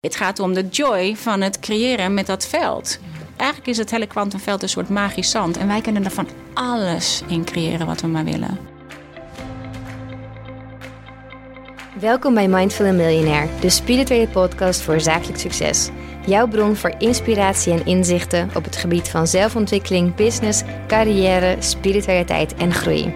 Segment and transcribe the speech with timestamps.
[0.00, 2.98] Het gaat om de joy van het creëren met dat veld.
[3.36, 5.56] Eigenlijk is het hele kwantumveld een soort magisch zand.
[5.56, 8.58] En wij kunnen er van alles in creëren wat we maar willen.
[11.98, 15.88] Welkom bij Mindful Millionaire, de spirituele podcast voor zakelijk succes.
[16.26, 22.72] Jouw bron voor inspiratie en inzichten op het gebied van zelfontwikkeling, business, carrière, spiritualiteit en
[22.72, 23.14] groei.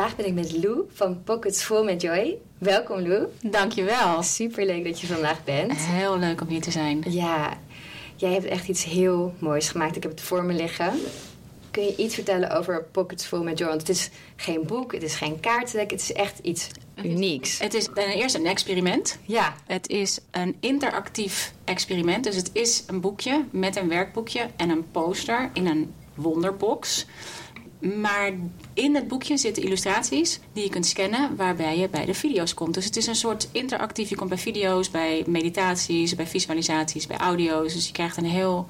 [0.00, 2.38] Vandaag ben ik met Lou van Pockets Full met Joy.
[2.58, 3.26] Welkom Lou.
[3.42, 4.22] Dankjewel.
[4.22, 5.76] Super leuk dat je vandaag bent.
[5.76, 7.04] Heel leuk om hier te zijn.
[7.08, 7.58] Ja,
[8.16, 9.96] jij hebt echt iets heel moois gemaakt.
[9.96, 10.92] Ik heb het voor me liggen.
[11.70, 13.68] Kun je iets vertellen over Pockets Full met Joy?
[13.68, 16.68] Want het is geen boek, het is geen kaartendek, het is echt iets
[17.04, 17.58] unieks.
[17.58, 19.18] Het is ten eerste een experiment.
[19.22, 19.54] Ja.
[19.66, 22.24] Het is een interactief experiment.
[22.24, 27.06] Dus het is een boekje met een werkboekje en een poster in een wonderbox.
[27.80, 28.32] Maar
[28.74, 32.74] in het boekje zitten illustraties die je kunt scannen waarbij je bij de video's komt.
[32.74, 34.08] Dus het is een soort interactief.
[34.08, 37.74] Je komt bij video's, bij meditaties, bij visualisaties, bij audio's.
[37.74, 38.66] Dus je krijgt een heel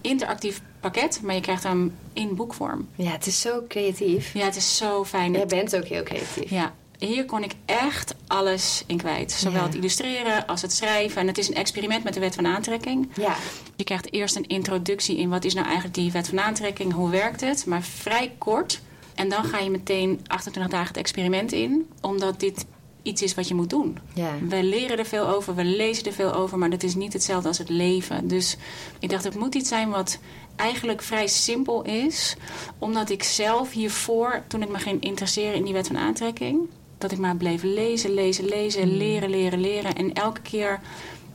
[0.00, 2.88] interactief pakket, maar je krijgt hem in boekvorm.
[2.94, 4.32] Ja, het is zo creatief.
[4.34, 5.32] Ja, het is zo fijn.
[5.32, 6.50] Jij bent ook heel creatief.
[6.50, 6.74] Ja,
[7.06, 9.32] hier kon ik echt alles in kwijt.
[9.32, 9.66] Zowel Ja.
[9.66, 11.20] het illustreren als het schrijven.
[11.20, 13.08] En het is een experiment met de wet van aantrekking.
[13.16, 13.36] Ja,
[13.76, 17.10] Je krijgt eerst een introductie in wat is nou eigenlijk die wet van aantrekking, hoe
[17.10, 18.80] werkt het, maar vrij kort.
[19.14, 22.64] En dan ga je meteen 28 dagen het experiment in, omdat dit
[23.02, 23.98] iets is wat je moet doen.
[24.14, 24.30] ja.
[24.48, 27.48] We leren er veel over, we lezen er veel over, maar dat is niet hetzelfde
[27.48, 28.28] als het leven.
[28.28, 28.56] Dus
[28.98, 30.18] ik dacht, het moet iets zijn wat
[30.56, 32.36] eigenlijk vrij simpel is.
[32.78, 36.58] Omdat ik zelf hiervoor, toen ik me ging interesseren in die wet van aantrekking...
[36.98, 39.94] dat ik maar bleef lezen, lezen, lezen, leren, leren, leren.
[39.94, 40.80] En elke keer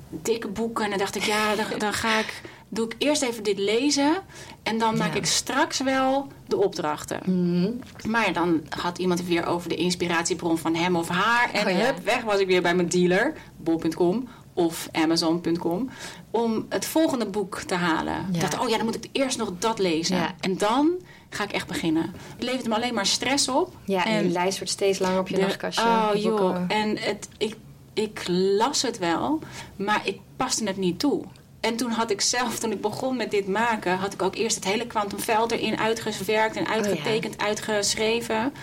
[0.09, 0.83] dikke boeken.
[0.83, 2.41] En dan dacht ik, ja, dan, dan ga ik...
[2.71, 4.17] Doe ik eerst even dit lezen
[4.63, 5.17] en dan maak Ja.
[5.19, 7.19] ik straks wel de opdrachten.
[7.25, 7.71] Mhm.
[8.11, 11.49] Maar dan had iemand weer over de inspiratiebron van hem of haar.
[11.53, 11.77] En Oh ja.
[11.85, 15.89] hup, weg was ik weer bij mijn dealer, bol.com of amazon.com.
[16.31, 18.13] Om het volgende boek te halen.
[18.13, 18.33] Ja.
[18.33, 20.35] Ik dacht, oh ja, dan moet ik eerst nog dat lezen.
[20.39, 20.91] En dan
[21.29, 22.13] ga ik echt beginnen.
[22.35, 23.73] Het levert me alleen maar stress op.
[23.85, 25.83] Ja, en, die lijst wordt steeds langer op je de- nachtkastje.
[25.83, 27.55] Oh joh, en het, ik,
[27.93, 29.39] ik las het wel,
[29.75, 31.23] maar ik paste het niet toe.
[31.59, 34.55] En toen had ik zelf, toen ik begon met dit maken, had ik ook eerst
[34.55, 38.53] het hele kwantumveld erin uitgewerkt en uitgetekend, uitgeschreven.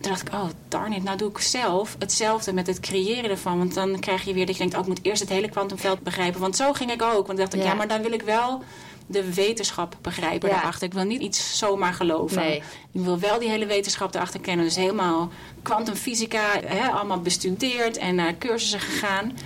[0.00, 3.58] Toen dacht ik, oh darn it, nou doe ik zelf hetzelfde met het creëren ervan.
[3.58, 6.00] Want dan krijg je weer dat je denkt, oh, ik moet eerst het hele kwantumveld
[6.02, 6.40] begrijpen.
[6.40, 7.12] Want zo ging ik ook.
[7.12, 7.66] Want dan dacht ik, Ja.
[7.68, 8.62] ja, maar dan wil ik wel
[9.10, 10.54] de wetenschap begrijpen Ja.
[10.54, 10.86] daarachter.
[10.86, 12.42] Ik wil niet iets zomaar geloven.
[12.42, 12.56] Nee.
[12.92, 14.64] Ik wil wel die hele wetenschap erachter kennen.
[14.64, 15.30] Dus helemaal
[15.62, 16.60] kwantumfysica,
[16.92, 19.38] allemaal bestudeerd en naar cursussen gegaan.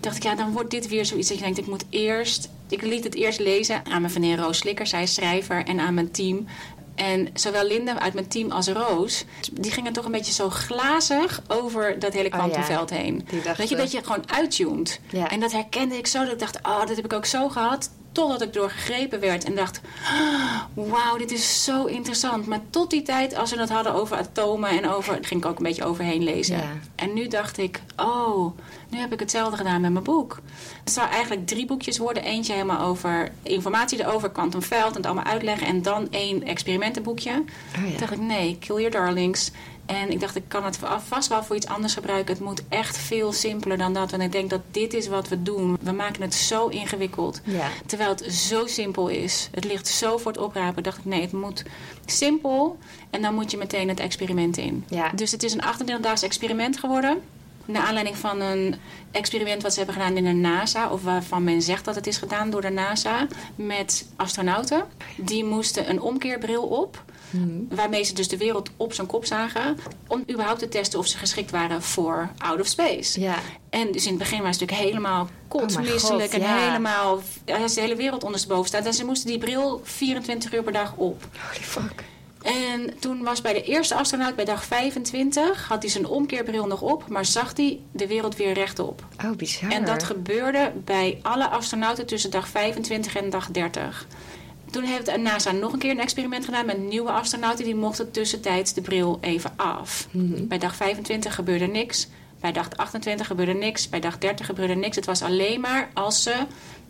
[0.00, 2.48] dacht ik, ja, dan wordt dit weer zoiets dat je denkt, ik moet eerst...
[2.68, 5.94] Ik liet het eerst lezen aan mijn vriendin Roos Slikker, zij is schrijver, en aan
[5.94, 6.46] mijn team.
[6.94, 11.42] En zowel Linde uit mijn team als Roos, die gingen toch een beetje zo glazig
[11.48, 13.26] over dat hele Oh ja, kwantumveld heen.
[13.32, 15.00] dachten- Weet je, dat je gewoon uittuned.
[15.10, 15.30] Ja.
[15.30, 17.90] En dat herkende ik zo, dat ik dacht, oh, dat heb ik ook zo gehad.
[18.12, 22.46] Totdat ik doorgegrepen werd en dacht, "Ah, wauw, dit is zo interessant.
[22.46, 25.18] Maar tot die tijd, als we het hadden over atomen en over...
[25.20, 26.56] ging ik ook een beetje overheen lezen.
[26.56, 26.72] Ja.
[26.94, 28.56] En nu dacht ik, oh,
[28.88, 30.40] nu heb ik hetzelfde gedaan met mijn boek.
[30.84, 32.22] Het zou eigenlijk drie boekjes worden.
[32.22, 35.66] Eentje helemaal over informatie erover, kwantumveld en het allemaal uitleggen.
[35.66, 37.30] En dan één experimentenboekje.
[37.30, 37.88] Oh ja.
[37.88, 39.50] Toen dacht ik, nee, kill your darlings.
[39.90, 40.78] En ik dacht, ik kan het
[41.08, 42.34] vast wel voor iets anders gebruiken.
[42.34, 44.10] Het moet echt veel simpeler dan dat.
[44.10, 45.78] Want ik denk dat dit is wat we doen.
[45.80, 47.40] We maken het zo ingewikkeld.
[47.44, 47.68] Ja.
[47.86, 49.48] Terwijl het zo simpel is.
[49.52, 50.82] Het ligt zo voor het oprapen.
[50.82, 51.64] Dacht ik, nee, het moet
[52.06, 52.78] simpel.
[53.10, 54.84] En dan moet je meteen het experiment in.
[54.88, 55.10] Ja.
[55.14, 57.20] Dus het is een 28-daags experiment geworden.
[57.64, 58.74] Naar aanleiding van een
[59.10, 60.90] experiment wat ze hebben gedaan in de NASA.
[60.90, 63.26] Of waarvan men zegt dat het is gedaan door de NASA.
[63.54, 64.84] Met astronauten.
[65.16, 67.02] Die moesten een omkeerbril op.
[67.68, 69.76] Waarmee ze dus de wereld op zijn kop zagen.
[70.06, 73.20] Om überhaupt te testen of ze geschikt waren voor out of space.
[73.20, 73.38] Ja.
[73.70, 76.32] En dus in het begin waren ze natuurlijk helemaal kotsmisselijk.
[76.32, 76.66] Oh God, en ja.
[76.66, 77.20] helemaal...
[77.62, 78.86] Als de hele wereld ondersteboven staat.
[78.86, 81.26] En ze moesten die bril 24 uur per dag op.
[81.38, 82.04] Holy fuck.
[82.42, 85.68] En toen was bij de eerste astronaut bij dag 25...
[85.68, 87.08] had hij zijn omkeerbril nog op...
[87.08, 89.04] maar zag hij de wereld weer rechtop.
[89.24, 89.70] Oh, bizar.
[89.70, 94.06] En dat gebeurde bij alle astronauten tussen dag 25 en dag 30.
[94.70, 97.64] Toen heeft NASA nog een keer een experiment gedaan met nieuwe astronauten.
[97.64, 100.08] Die mochten tussentijds de bril even af.
[100.10, 100.46] Mhm.
[100.46, 102.08] Bij dag 25 gebeurde niks.
[102.40, 103.88] Bij dag 28 gebeurde niks.
[103.88, 104.96] Bij dag 30 gebeurde niks.
[104.96, 106.34] Het was alleen maar als ze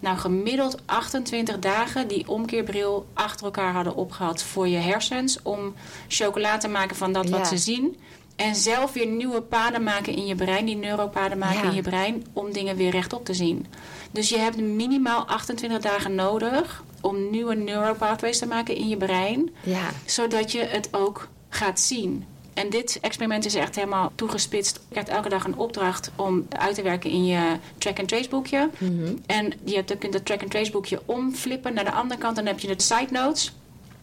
[0.00, 5.38] nou gemiddeld 28 dagen die omkeerbril achter elkaar hadden opgehad voor je hersens.
[5.42, 5.74] Om
[6.08, 7.36] chocola te maken van dat Ja.
[7.36, 7.96] wat ze zien.
[8.36, 11.68] En zelf weer nieuwe paden maken in je brein, die neuropaden maken Ja.
[11.68, 13.66] in je brein, om dingen weer rechtop te zien.
[14.10, 19.50] Dus je hebt minimaal 28 dagen nodig om nieuwe neuropathways te maken in je brein,
[19.62, 19.90] Ja.
[20.06, 22.24] zodat je het ook gaat zien.
[22.54, 24.76] En dit experiment is echt helemaal toegespitst.
[24.76, 28.70] Je krijgt elke dag een opdracht om uit te werken in je track-and-trace boekje.
[28.78, 29.12] Mhm.
[29.26, 32.38] En je hebt, dan kunt dat track-and-trace boekje omflippen naar de andere kant.
[32.38, 33.52] En dan heb je de side notes.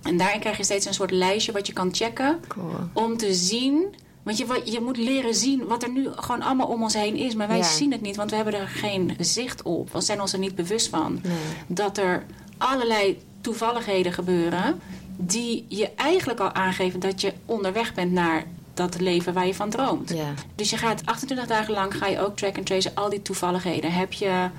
[0.01, 2.39] En daarin krijg je steeds een soort lijstje wat je kan checken.
[2.47, 2.69] Cool.
[2.93, 3.85] Om te zien.
[4.23, 7.35] Want je, je moet leren zien wat er nu gewoon allemaal om ons heen is.
[7.35, 7.63] Maar wij Ja.
[7.63, 9.91] zien het niet, want we hebben er geen zicht op.
[9.93, 11.19] We zijn ons er niet bewust van.
[11.23, 11.33] Nee.
[11.67, 12.25] Dat er
[12.57, 14.81] allerlei toevalligheden gebeuren.
[15.17, 18.43] Die je eigenlijk al aangeven dat je onderweg bent naar
[18.73, 20.09] dat leven waar je van droomt.
[20.09, 20.33] Ja.
[20.55, 23.91] Dus je gaat 28 dagen lang ga je ook track and tracen al die toevalligheden.
[23.91, 24.49] Heb je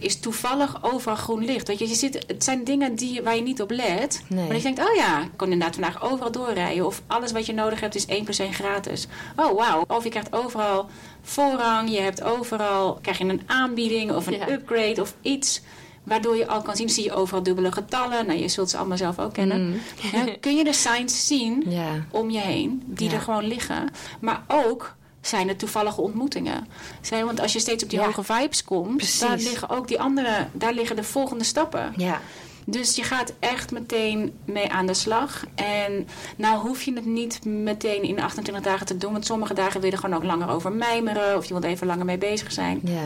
[0.00, 1.68] is toevallig overal groen licht.
[1.68, 4.22] Weet je, je zit, het zijn dingen die, waar je niet op let.
[4.26, 4.46] Nee.
[4.46, 6.86] Maar je denkt, oh ja, ik kon inderdaad vandaag overal doorrijden.
[6.86, 9.06] Of alles wat je nodig hebt is 1 plus 1 gratis.
[9.36, 9.84] Oh wauw.
[9.86, 10.86] Of je krijgt overal
[11.22, 11.90] voorrang.
[11.90, 14.48] Je hebt overal, krijg je een aanbieding of een Ja.
[14.50, 15.62] upgrade of iets.
[16.02, 18.26] Waardoor je al kan zien, zie je overal dubbele getallen.
[18.26, 19.66] Nou, je zult ze allemaal zelf ook kennen.
[19.68, 19.80] Mm.
[20.12, 22.04] Ja, kun je de signs zien Ja.
[22.10, 23.14] om je heen, die Ja.
[23.14, 23.90] er gewoon liggen.
[24.20, 26.66] Maar ook zijn het toevallige ontmoetingen.
[27.00, 29.18] Zijn, want als je steeds op die hoge vibes komt, Precies.
[29.20, 31.92] daar liggen ook die andere, daar liggen de volgende stappen.
[31.96, 32.20] Ja.
[32.64, 35.44] Dus je gaat echt meteen mee aan de slag.
[35.54, 39.12] En nou hoef je het niet meteen in 28 dagen te doen.
[39.12, 41.36] Want sommige dagen wil je er gewoon ook langer over mijmeren.
[41.36, 42.80] Of je wilt even langer mee bezig zijn.
[42.84, 43.02] Ja.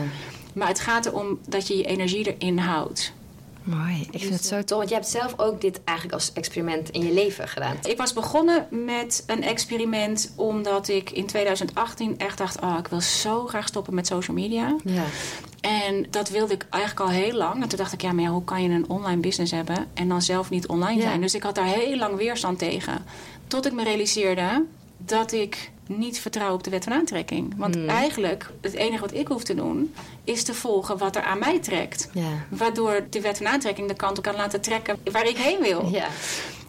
[0.55, 3.13] Maar het gaat erom dat je je energie erin houdt.
[3.63, 4.07] Mooi.
[4.11, 4.77] Ik vind het zo tof.
[4.77, 7.77] Want je hebt zelf ook dit eigenlijk als experiment in je leven gedaan.
[7.83, 12.61] Ik was begonnen met een experiment omdat ik in 2018 echt dacht...
[12.61, 14.75] oh, ik wil zo graag stoppen met social media.
[14.83, 15.03] Ja.
[15.61, 17.61] En dat wilde ik eigenlijk al heel lang.
[17.61, 19.87] En toen dacht ik, ja, maar ja, hoe kan je een online business hebben...
[19.93, 21.07] en dan zelf niet online Ja.
[21.07, 21.21] zijn?
[21.21, 23.05] Dus ik had daar heel lang weerstand tegen.
[23.47, 24.63] Tot ik me realiseerde
[24.97, 27.53] dat ik niet vertrouw op de wet van aantrekking.
[27.57, 27.89] Want Hmm.
[27.89, 29.93] eigenlijk, het enige wat ik hoef te doen...
[30.23, 32.09] is te volgen wat er aan mij trekt.
[32.13, 32.45] Ja.
[32.49, 35.89] Waardoor de wet van aantrekking de kant op kan laten trekken waar ik heen wil.
[35.91, 36.07] Ja.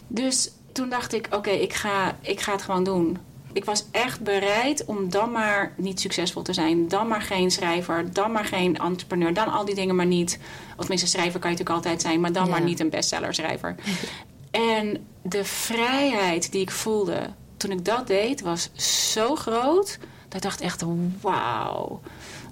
[0.07, 3.19] Dus toen dacht ik, oké, ik, ga, ik ga het gewoon doen.
[3.53, 6.89] Ik was echt bereid om dan maar niet succesvol te zijn.
[6.89, 9.35] Dan maar geen schrijver, dan maar geen entrepreneur.
[9.35, 10.39] Dan al die dingen maar niet.
[10.71, 12.21] Of tenminste, schrijver kan je natuurlijk altijd zijn...
[12.21, 13.75] maar dan maar niet een bestseller schrijver.
[14.51, 18.41] en de vrijheid die ik voelde toen ik dat deed...
[18.41, 18.71] was
[19.13, 19.99] zo groot
[20.29, 20.83] dat ik dacht echt,
[21.21, 22.01] wauw.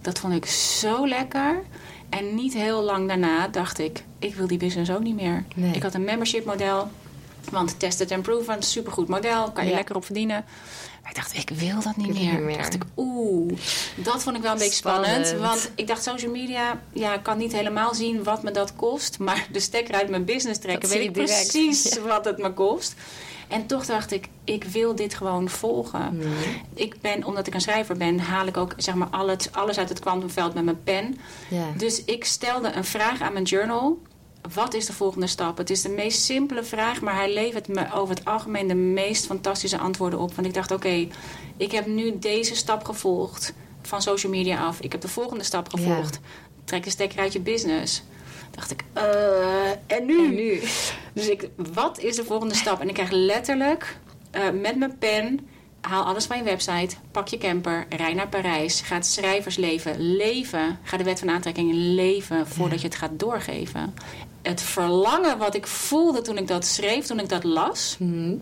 [0.02, 1.62] Dat vond ik zo lekker.
[2.08, 5.44] En niet heel lang daarna dacht ik, ik wil die business ook niet meer.
[5.54, 5.72] Nee.
[5.74, 6.90] Ik had een membership model.
[7.50, 9.50] Want tested and proven, supergoed model.
[9.52, 9.76] Kan je Ja.
[9.76, 10.44] lekker op verdienen.
[11.02, 12.32] Maar ik dacht, ik wil dat niet Ik meer.
[12.32, 12.56] niet meer.
[12.56, 13.52] dacht ik, oeh.
[13.96, 15.26] Dat vond ik wel een beetje Spannend.
[15.26, 15.48] spannend.
[15.48, 19.18] Want ik dacht, social media, ja, ik kan niet helemaal zien wat me dat kost.
[19.18, 21.50] Maar de stekker uit mijn business trekken, Dat weet ik direct.
[21.52, 22.94] precies wat het me kost.
[23.48, 26.16] En toch dacht ik, ik wil dit gewoon volgen.
[26.16, 26.28] Mhm.
[26.74, 29.78] Ik ben, omdat ik een schrijver ben, haal ik ook zeg maar, al het, alles
[29.78, 31.18] uit het kwantumveld met mijn pen.
[31.76, 33.98] Dus ik stelde een vraag aan mijn journal.
[34.54, 35.56] Wat is de volgende stap?
[35.56, 39.26] Het is de meest simpele vraag, maar hij levert me over het algemeen de meest
[39.26, 40.34] fantastische antwoorden op.
[40.34, 41.08] Want ik dacht, oké,
[41.56, 43.52] ik heb nu deze stap gevolgd
[43.82, 44.80] van social media af.
[44.80, 46.20] Ik heb de volgende stap gevolgd.
[46.64, 48.02] Trek een stekker uit je business.
[48.54, 50.24] Dacht ik, eh, en nu?
[50.24, 50.60] En nu?
[51.12, 52.80] Dus ik, wat is de volgende stap?
[52.80, 53.98] En ik krijg letterlijk
[54.30, 55.48] eh, met mijn pen.
[55.80, 56.96] Haal alles van je website.
[57.10, 57.86] Pak je camper.
[57.88, 58.80] Rij naar Parijs.
[58.80, 60.78] Ga het schrijversleven leven.
[60.82, 63.94] Ga de wet van aantrekking leven voordat je het gaat doorgeven.
[64.42, 67.96] Het verlangen wat ik voelde toen ik dat schreef, toen ik dat las.
[67.98, 68.32] Mhm.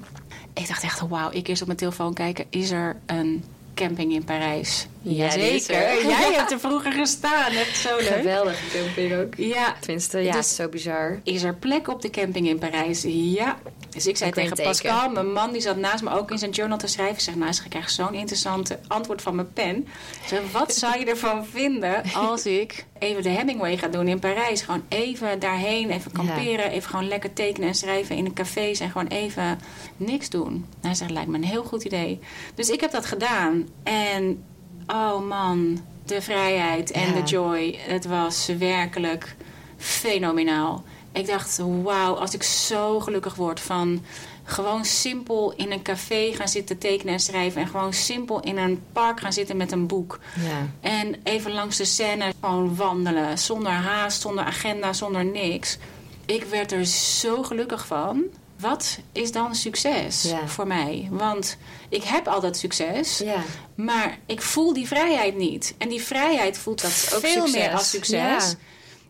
[0.54, 2.44] Ik dacht echt, wauw, ik eerst op mijn telefoon kijken.
[2.50, 3.44] Is er een
[3.74, 4.86] camping in Parijs?
[5.02, 5.38] Ja, er.
[5.38, 6.06] Jazeker.
[6.06, 7.52] Jij hebt er vroeger gestaan.
[7.52, 8.06] Echt zo leuk.
[8.06, 9.34] Geweldige camping ook.
[9.36, 11.20] Ja, Tenminste, ja, Dus- het is zo bizar.
[11.24, 13.02] is er plek op de camping in Parijs?
[13.06, 13.58] Ja.
[13.90, 14.70] Dus ik zei tegen teken.
[14.70, 17.14] Pascal, mijn man die zat naast me ook in zijn journal te schrijven.
[17.14, 19.76] Ik zeg, nou, ik krijg zo'n interessant antwoord van mijn pen.
[20.22, 24.18] Ik zeg, wat zou je ervan vinden als ik even de Hemingway ga doen in
[24.18, 24.62] Parijs?
[24.62, 28.90] Gewoon even daarheen, even kamperen, even gewoon lekker tekenen en schrijven in een café en
[28.90, 29.58] gewoon even
[29.96, 30.66] niks doen.
[30.80, 32.18] Hij zegt, lijkt me een heel goed idee.
[32.54, 33.68] Dus ik heb dat gedaan.
[33.82, 34.44] En,
[34.86, 37.20] oh man, de vrijheid en Ja.
[37.20, 37.78] de joy.
[37.78, 39.36] Het was werkelijk
[39.76, 40.84] fenomenaal.
[41.12, 44.04] Ik dacht, wauw, als ik zo gelukkig word van
[44.44, 47.60] gewoon simpel in een café gaan zitten tekenen en schrijven.
[47.62, 50.18] En gewoon simpel in een park gaan zitten met een boek.
[50.40, 50.88] Ja.
[50.90, 53.38] En even langs de scène gewoon wandelen.
[53.38, 55.78] Zonder haast, zonder agenda, zonder niks.
[56.26, 58.22] Ik werd er zo gelukkig van.
[58.62, 60.48] Wat is dan succes Ja.
[60.48, 61.08] voor mij?
[61.10, 61.56] Want
[61.88, 63.18] ik heb al dat succes.
[63.18, 63.42] Ja.
[63.74, 65.74] Maar ik voel die vrijheid niet.
[65.78, 67.52] En die vrijheid voelt Dat veel succes.
[67.52, 68.16] meer als succes.
[68.50, 68.54] Ja.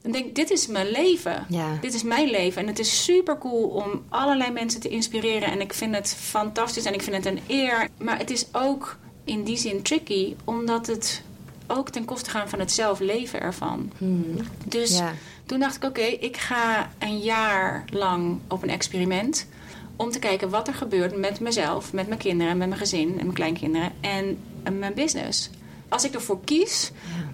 [0.03, 1.47] Dan denk ik, dit is mijn leven.
[1.81, 2.63] Dit is mijn leven.
[2.63, 5.51] En het is super cool om allerlei mensen te inspireren.
[5.51, 7.89] En ik vind het fantastisch en ik vind het een eer.
[7.99, 11.23] Maar het is ook in die zin tricky, omdat het
[11.67, 13.93] ook ten koste gaat van het zelf leven ervan.
[13.99, 14.45] Mhm.
[14.65, 15.01] Dus.
[15.47, 19.47] Toen dacht ik, oké, ik ga een jaar lang op een experiment.
[19.97, 23.15] Om te kijken wat er gebeurt met mezelf, met mijn kinderen, met mijn gezin en
[23.17, 24.39] mijn kleinkinderen en
[24.79, 25.51] mijn business.
[25.89, 26.91] Als ik ervoor kies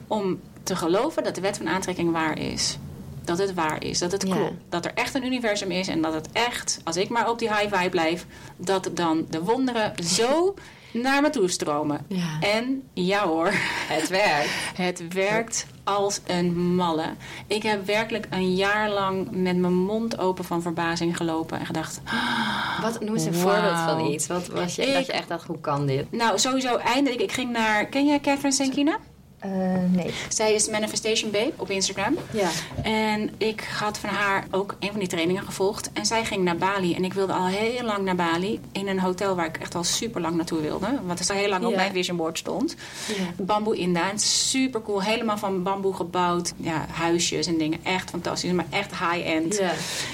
[0.06, 2.78] om te geloven dat de wet van aantrekking waar is.
[3.24, 4.34] Dat het waar is, dat het Ja.
[4.34, 4.52] klopt.
[4.68, 7.48] Dat er echt een universum is en dat het echt, als ik maar op die
[7.54, 10.54] high vibe blijf, dat dan de wonderen zo
[10.92, 12.04] naar me toe stromen.
[12.08, 12.38] Ja.
[12.40, 13.50] En ja hoor,
[13.88, 14.50] Het werkt.
[14.86, 17.04] het werkt als een malle.
[17.46, 22.00] Ik heb werkelijk een jaar lang met mijn mond open van verbazing gelopen en gedacht:
[22.82, 24.26] Wat, noem eens een voorbeeld van iets.
[24.26, 26.12] Wat was je, Ik- dat je echt dacht, hoe kan dit?
[26.12, 27.20] Nou, sowieso eindelijk.
[27.22, 27.86] Ik ging naar.
[27.86, 28.96] Ken jij Catherine Senkina?
[29.38, 29.50] Eh,
[29.90, 30.10] nee.
[30.28, 32.16] Zij is Manifestation Babe op Instagram.
[32.30, 32.48] Ja.
[32.82, 35.90] En ik had van haar ook een van die trainingen gevolgd.
[35.92, 36.94] En zij ging naar Bali.
[36.94, 38.60] En ik wilde al heel lang naar Bali.
[38.72, 40.86] In een hotel waar ik echt al super lang naartoe wilde.
[41.06, 42.74] Wat dus al heel lang op mijn vision board stond.
[43.06, 43.44] Ja.
[43.44, 44.10] Bamboe Inda.
[44.16, 45.02] Super cool.
[45.02, 46.52] Helemaal van bamboe gebouwd.
[46.56, 47.78] Ja, huisjes en dingen.
[47.82, 48.52] Echt fantastisch.
[48.52, 49.56] Maar echt high-end.
[49.56, 49.70] Ja.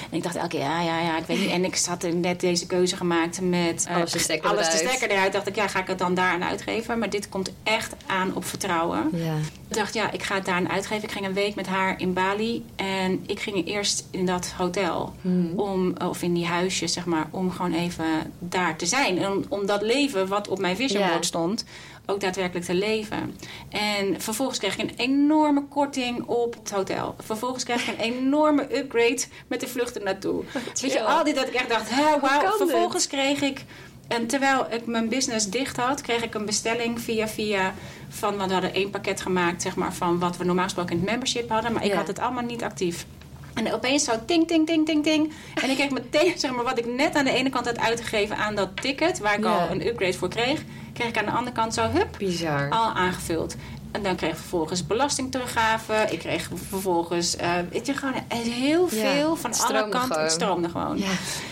[0.09, 1.49] En ik dacht elke keer, ja, ja, ja, ik weet niet.
[1.49, 4.73] En ik had er net deze keuze gemaakt met eh, Alles de stekker alles de
[4.77, 4.87] eruit.
[4.95, 5.33] stekker eruit.
[5.33, 6.99] Dacht ik, ja, ga ik het dan daar aan uitgeven?
[6.99, 9.09] Maar dit komt echt aan op vertrouwen.
[9.15, 9.35] Ja.
[9.67, 11.03] Ik dacht, ja, ik ga het daar aan uitgeven.
[11.03, 12.65] Ik ging een week met haar in Bali.
[12.75, 15.13] En ik ging eerst in dat hotel.
[15.55, 17.27] Om, of in die huisjes, zeg maar.
[17.31, 19.17] Om gewoon even daar te zijn.
[19.17, 21.09] En om, om dat leven wat op mijn vision Ja.
[21.09, 21.65] board stond.
[22.05, 23.35] Ook daadwerkelijk te leven.
[23.69, 27.15] En vervolgens kreeg ik een enorme korting op het hotel.
[27.19, 30.43] Vervolgens kreeg ik een enorme upgrade met de vluchten naartoe.
[30.81, 32.19] Weet je, al die dat ik echt dacht, hè, wauw.
[32.41, 32.69] kan dit?
[32.69, 33.63] Vervolgens kreeg ik...
[34.07, 37.73] En terwijl ik mijn business dicht had, kreeg ik een bestelling via via
[38.09, 40.97] van, want we hadden één pakket gemaakt, zeg maar, van wat we normaal gesproken in
[41.01, 41.97] het membership hadden, maar ik Ja.
[41.97, 43.05] had het allemaal niet actief.
[43.53, 45.33] En opeens zo ting, ting, ting, ting, ting.
[45.63, 48.37] En ik kreeg meteen, zeg maar, wat ik net aan de ene kant had uitgegeven
[48.37, 49.57] aan dat ticket, waar ik Ja.
[49.57, 50.61] al een upgrade voor kreeg,
[50.93, 52.69] kreeg ik aan de andere kant zo, hup, Bizar.
[52.69, 53.55] al aangevuld.
[53.95, 56.07] En dan kreeg ik vervolgens belastingteruggave.
[56.09, 60.01] Ik kreeg vervolgens, eh weet je, gewoon heel Ja, veel van alle kanten.
[60.01, 60.23] gewoon.
[60.23, 60.97] Het stroomde gewoon.
[60.97, 61.05] Ja.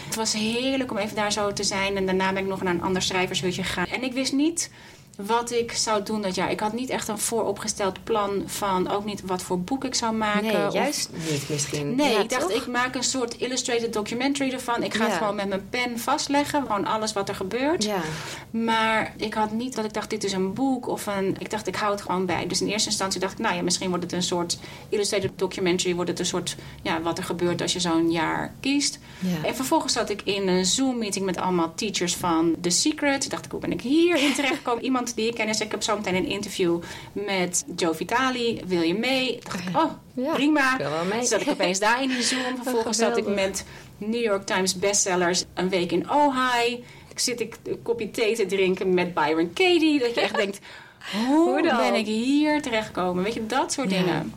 [0.06, 1.98] Het was heerlijk om even daar zo te zijn.
[1.98, 3.86] En daarna ben ik nog naar een ander schrijvershutje gegaan.
[3.86, 4.70] En ik wist niet
[5.18, 6.52] wat ik zou doen dat jaar.
[6.52, 10.14] Ik had niet echt een vooropgesteld plan van ook niet wat voor boek ik zou
[10.16, 10.44] maken.
[10.44, 11.96] Nee, of- juist niet misschien.
[11.96, 12.52] Nee, Ja, ik dacht, toch?
[12.52, 14.84] ik maak een soort illustrated documentary ervan.
[14.84, 16.62] Ik ga het gewoon met mijn pen vastleggen.
[16.62, 17.84] Gewoon alles wat er gebeurt.
[17.84, 18.02] Ja.
[18.50, 21.36] Maar ik had niet dat ik dacht, dit is een boek of een...
[21.40, 22.48] Ik dacht, ik hou het gewoon bij.
[22.48, 24.58] Dus in eerste instantie dacht ik, nou ja, misschien wordt het een soort
[24.90, 25.96] illustrated documentary.
[25.96, 29.00] Wordt het een soort, ja, wat er gebeurt als je zo'n jaar kiest.
[29.20, 29.48] Ja.
[29.48, 33.22] En vervolgens zat ik in een Zoom-meeting met allemaal teachers van The Secret.
[33.22, 34.84] Toen dacht ik, hoe ben ik hierin terechtgekomen?
[34.94, 35.48] Iemand die ik ken.
[35.48, 36.80] Dus ik heb zo meteen een interview
[37.14, 38.62] met Joe Vitali.
[38.66, 39.40] Wil je mee?
[39.40, 40.72] Toen dacht ik, oh, Ja, prima.
[40.74, 41.18] ik wil wel mee.
[41.20, 42.56] Toen zat ik opeens daar in die Zoom.
[42.64, 43.66] Vervolgens zat ik met
[43.98, 46.84] New York Times bestsellers een week in Ojai.
[47.10, 50.00] Ik zit ik een kopje thee te drinken met Byron Katie.
[50.00, 50.60] Dat je echt denkt,
[51.28, 53.24] hoe, ben ik hier terechtgekomen?
[53.24, 53.98] Weet je, dat soort Ja.
[54.00, 54.34] dingen.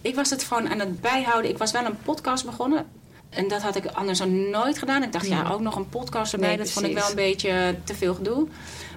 [0.00, 1.50] Ik was het gewoon aan het bijhouden.
[1.50, 2.86] Ik was wel een podcast begonnen.
[3.30, 5.02] En dat had ik anders nog nooit gedaan.
[5.02, 5.50] Ik dacht, ja, Ja.
[5.50, 6.48] ook nog een podcast erbij.
[6.48, 8.48] Nee, dat vond ik wel een beetje te veel gedoe.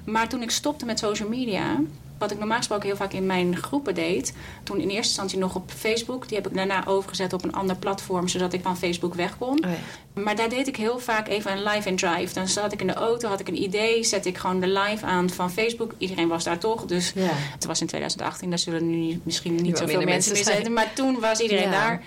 [0.06, 1.80] Maar toen ik stopte met social media...
[2.18, 4.34] wat ik normaal gesproken heel vaak in mijn groepen deed...
[4.64, 6.28] toen in eerste instantie nog op Facebook...
[6.28, 8.28] die heb ik daarna overgezet op een ander platform...
[8.28, 9.66] zodat ik van Facebook weg kon.
[9.66, 10.22] Oh ja.
[10.22, 12.34] Maar daar deed ik heel vaak even een live and drive.
[12.34, 14.04] Dan zat ik in de auto, had ik een idee...
[14.04, 15.94] zette ik gewoon de live aan van Facebook.
[15.98, 17.12] Iedereen was daar toch, dus...
[17.16, 17.30] Ja.
[17.32, 20.74] Het was in 2018, daar zullen nu misschien niet zoveel mensen meer zitten.
[20.74, 21.72] Maar toen was iedereen Ja.
[21.72, 22.04] daar.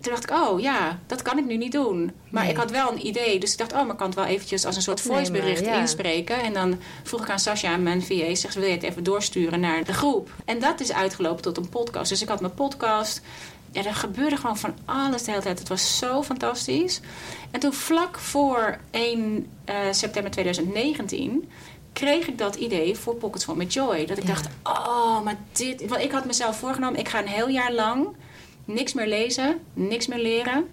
[0.00, 2.12] Toen dacht ik, oh ja, dat kan ik nu niet doen.
[2.30, 2.52] Maar Nee.
[2.52, 3.38] ik had wel een idee.
[3.40, 5.80] Dus ik dacht, oh, maar ik kan het wel eventjes als een soort voicebericht ja.
[5.80, 6.42] inspreken.
[6.42, 9.84] En dan vroeg ik aan Sascha, mijn VA, zeg, wil je het even doorsturen naar
[9.84, 10.30] de groep?
[10.44, 12.08] En dat is uitgelopen tot een podcast.
[12.10, 13.20] Dus ik had mijn podcast.
[13.72, 15.58] Ja, er gebeurde gewoon van alles de hele tijd.
[15.58, 17.00] Het was zo fantastisch.
[17.50, 21.50] En toen vlak voor 1 eh, september 2019
[21.92, 24.06] kreeg ik dat idee voor Pockets for With Joy.
[24.06, 24.28] Dat ik Ja.
[24.34, 25.88] dacht, oh, maar dit...
[25.88, 28.06] Want ik had mezelf voorgenomen, ik ga een heel jaar lang
[28.74, 30.66] niks meer lezen, niks meer leren.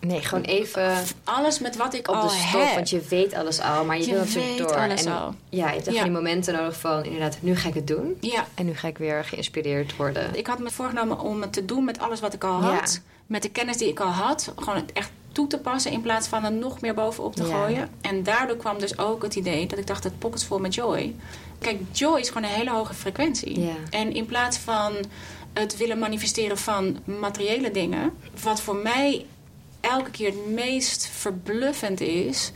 [0.00, 0.92] Nee, gewoon even
[1.24, 2.74] Alles met wat ik op al de stop, heb.
[2.74, 4.76] want je weet alles al, maar je, Je wil natuurlijk weet door.
[4.76, 5.34] alles en al.
[5.48, 6.02] ja, je hebt echt Ja.
[6.02, 8.16] die momenten nodig van inderdaad, nu ga ik het doen.
[8.20, 10.34] Ja, En nu ga ik weer geïnspireerd worden.
[10.36, 12.92] ik had me voorgenomen om het te doen met alles wat ik al had.
[13.04, 13.10] Ja.
[13.26, 14.52] Met de kennis die ik al had.
[14.56, 17.54] Gewoon het echt toe te passen in plaats van er nog meer bovenop te Ja.
[17.64, 17.88] gooien.
[18.00, 21.14] En daardoor kwam dus ook het idee dat ik dacht, het pockets vol met joy.
[21.58, 23.60] Kijk, joy is gewoon een hele hoge frequentie.
[23.60, 23.72] Ja.
[23.90, 24.92] En in plaats van
[25.52, 29.26] het willen manifesteren van materiële dingen, wat voor mij
[29.80, 32.52] elke keer het meest verbluffend is,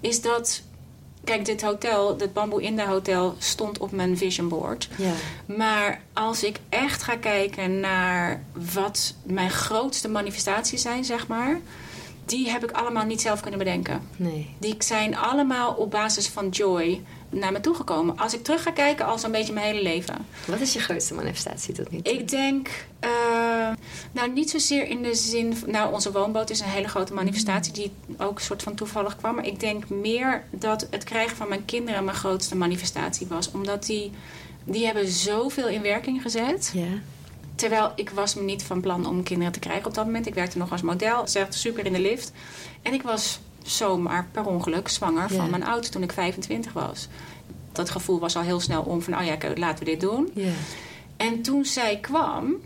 [0.00, 0.62] is dat.
[1.24, 4.88] Kijk, dit hotel, dit Bamboe Inda Hotel, stond op mijn vision board.
[4.96, 5.12] Ja.
[5.56, 8.42] Maar als ik echt ga kijken naar
[8.74, 11.60] wat mijn grootste manifestaties zijn, zeg maar,
[12.24, 14.08] die heb ik allemaal niet zelf kunnen bedenken.
[14.16, 14.54] Nee.
[14.58, 18.18] Die zijn allemaal op basis van joy naar me toe gekomen.
[18.18, 20.26] Als ik terug ga kijken, al zo'n beetje mijn hele leven.
[20.46, 22.12] Wat is je grootste manifestatie tot nu toe?
[22.12, 23.10] Ik denk, uh,
[24.12, 27.72] nou niet zozeer in de zin, van, nou onze woonboot is een hele grote manifestatie
[27.72, 29.34] die ook een soort van toevallig kwam.
[29.34, 33.50] Maar ik denk meer dat het krijgen van mijn kinderen mijn grootste manifestatie was.
[33.50, 34.12] Omdat die,
[34.64, 36.70] die hebben zoveel in werking gezet.
[36.74, 37.00] Ja.
[37.54, 40.26] Terwijl ik was me niet van plan om kinderen te krijgen op dat moment.
[40.26, 42.32] Ik werkte nog als model, zat super in de lift.
[42.82, 47.08] En ik was zomaar per ongeluk zwanger van mijn oudste toen ik 25 was.
[47.72, 50.30] Dat gevoel was al heel snel om van, oh ja, laten we dit doen.
[50.34, 50.52] Ja.
[51.16, 52.56] En toen zij kwam,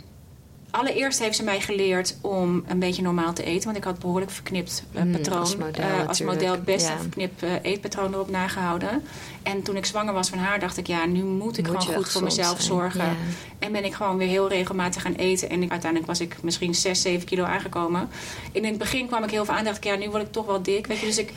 [0.71, 3.65] allereerst heeft ze mij geleerd om een beetje normaal te eten.
[3.65, 5.39] Want ik had behoorlijk verknipt uh, patroon.
[5.39, 9.03] als model, uh, als model best een verknipt uh, eetpatroon erop nagehouden.
[9.43, 10.87] En toen ik zwanger was van haar, dacht ik...
[10.87, 13.17] ja, nu moet ik gewoon goed voor mezelf zorgen.
[13.59, 15.51] En ben ik gewoon weer heel regelmatig gaan eten.
[15.51, 18.09] En ik, uiteindelijk was ik misschien 6, 7 kilo aangekomen.
[18.53, 19.65] En in het begin kwam ik heel veel aan.
[19.65, 20.87] dacht ik, ja, nu word ik toch wel dik.
[20.87, 21.33] Weet je, dus ik...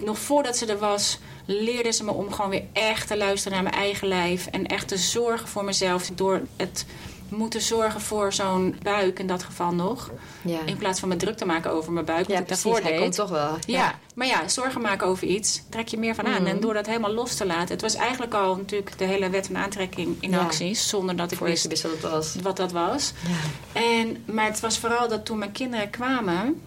[0.00, 3.72] Nog voordat ze er was, leerde ze me om gewoon weer echt te luisteren naar
[3.72, 4.46] mijn eigen lijf.
[4.46, 6.86] En echt te zorgen voor mezelf door het
[7.32, 10.10] moeten zorgen voor zo'n buik in dat geval nog.
[10.42, 10.58] Ja.
[10.64, 12.28] In plaats van me druk te maken over mijn buik.
[12.28, 12.78] Ja, ik precies.
[12.78, 13.50] Hij komt toch wel.
[13.50, 13.78] Ja.
[13.78, 13.98] ja.
[14.14, 16.42] maar ja, zorgen maken over iets trek je meer van aan.
[16.42, 16.46] Mhm.
[16.46, 17.68] En door dat helemaal los te laten.
[17.68, 20.38] Het was eigenlijk al natuurlijk de hele wet van aantrekking in Ja.
[20.38, 20.74] actie.
[20.74, 22.36] Zonder dat ik Voor wist wist wat het was.
[22.42, 23.12] wat dat was.
[23.28, 23.80] Ja.
[23.80, 26.62] En, maar het was vooral dat toen mijn kinderen kwamen...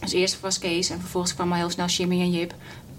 [0.00, 2.54] Dus eerst was Kees en vervolgens kwam al heel snel Jimmy en Jip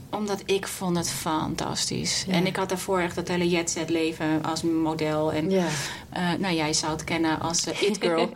[0.09, 2.23] omdat ik vond het fantastisch.
[2.27, 2.33] Ja.
[2.33, 5.31] En ik had daarvoor echt dat hele jetset leven als model.
[5.33, 5.65] En Ja.
[6.09, 8.29] eh, nou, jij zou het kennen als eh, It Girl.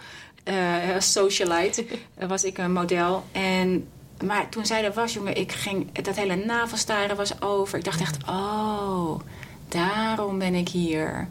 [0.95, 1.85] als socialite
[2.27, 3.23] was ik een model.
[3.31, 3.87] En,
[4.25, 7.77] maar toen zij er was, jongen, ik ging, dat hele navelstaren was over.
[7.77, 9.19] Ik dacht echt, oh,
[9.67, 11.27] daarom ben ik hier.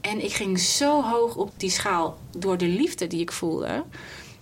[0.00, 3.84] En ik ging zo hoog op die schaal door de liefde die ik voelde...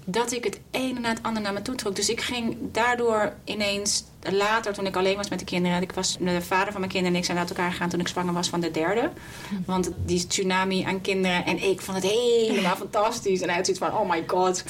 [0.04, 1.96] dat ik het ene na het andere naar me toe trok.
[1.96, 5.82] Dus ik ging daardoor ineens later, toen ik alleen was met de kinderen...
[5.82, 7.88] ik was de vader van mijn kinderen en ik zijn uit elkaar gegaan...
[7.88, 9.10] toen ik zwanger was van de derde.
[9.66, 11.44] Want die tsunami aan kinderen...
[11.44, 13.40] en ik vond het helemaal fantastisch.
[13.40, 14.64] En hij had zoiets van, oh my god.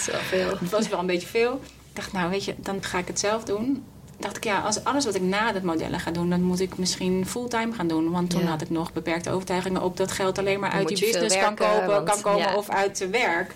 [0.61, 1.53] Het was wel een beetje veel.
[1.63, 3.85] Ik dacht, nou weet je, dan ga ik het zelf doen.
[4.25, 6.31] Dacht ik, ja, als alles wat ik na het modellen ga doen...
[6.31, 8.11] dan moet ik misschien fulltime gaan doen.
[8.11, 8.47] Want toen Ja.
[8.47, 9.97] had ik nog beperkte overtuigingen op...
[9.97, 12.57] dat geld alleen maar Dan uit die business kan, kopen, want- kan komen ja.
[12.57, 13.55] of uit de werk.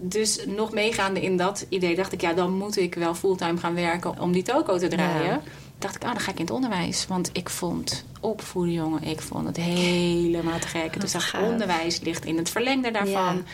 [0.00, 2.20] Dus nog meegaande in dat idee dacht ik...
[2.20, 5.24] ja, dan moet ik wel fulltime gaan werken om die toko te draaien.
[5.24, 5.40] Ja.
[5.78, 7.06] dacht ik, ah, dan ga ik in het onderwijs.
[7.06, 11.00] Want ik vond opvoeden, jongen, ik vond het helemaal te gek.
[11.00, 13.44] Dus dat onderwijs ligt in het verlengde daarvan.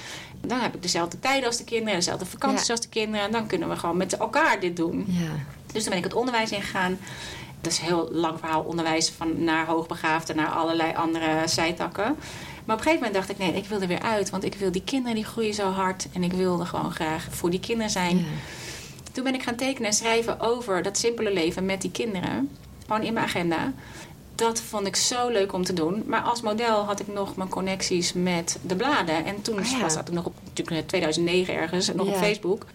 [0.46, 3.26] Dan heb ik dezelfde tijden als de kinderen, dezelfde vakanties als de kinderen.
[3.26, 5.04] En dan kunnen we gewoon met elkaar dit doen.
[5.08, 5.58] Ja.
[5.72, 6.98] Dus toen ben ik het onderwijs ingegaan.
[7.60, 12.16] Dat is een heel lang verhaal, onderwijs van naar hoogbegaafden, naar allerlei andere zijtakken.
[12.64, 14.30] Maar op een gegeven moment dacht ik, nee, ik wil er weer uit.
[14.30, 16.08] Want ik wil die kinderen, die groeien zo hard.
[16.12, 18.16] En ik wilde gewoon graag voor die kinderen zijn.
[18.18, 18.24] Ja.
[19.12, 22.50] Toen ben ik gaan tekenen en schrijven over dat simpele leven met die kinderen.
[22.86, 23.72] Gewoon in mijn agenda.
[24.34, 26.02] Dat vond ik zo leuk om te doen.
[26.06, 29.24] Maar als model had ik nog mijn connecties met de bladen.
[29.24, 29.80] En toen Oh ja.
[29.80, 32.16] was dat nog op natuurlijk in 2009 ergens, nog op.
[32.16, 32.66] Facebook.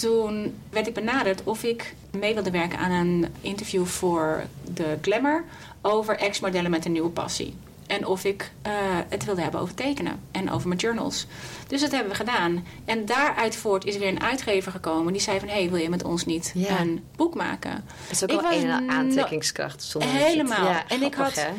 [0.00, 5.44] Toen werd ik benaderd of ik mee wilde werken aan een interview voor de Glamour
[5.82, 7.54] over ex-modellen met een nieuwe passie.
[7.90, 8.72] En of ik eh,
[9.08, 11.26] het wilde hebben over tekenen en over mijn journals.
[11.66, 12.64] Dus dat hebben we gedaan.
[12.84, 15.12] En daaruit voort is weer een uitgever gekomen.
[15.12, 16.80] Die zei van, hé, hey, wil je met ons niet Ja.
[16.80, 17.84] een boek maken?
[18.02, 19.94] Dat is ook Ik wel een aantrekkingskracht.
[19.98, 20.64] Helemaal.
[20.64, 21.50] Ja, en ik had hè?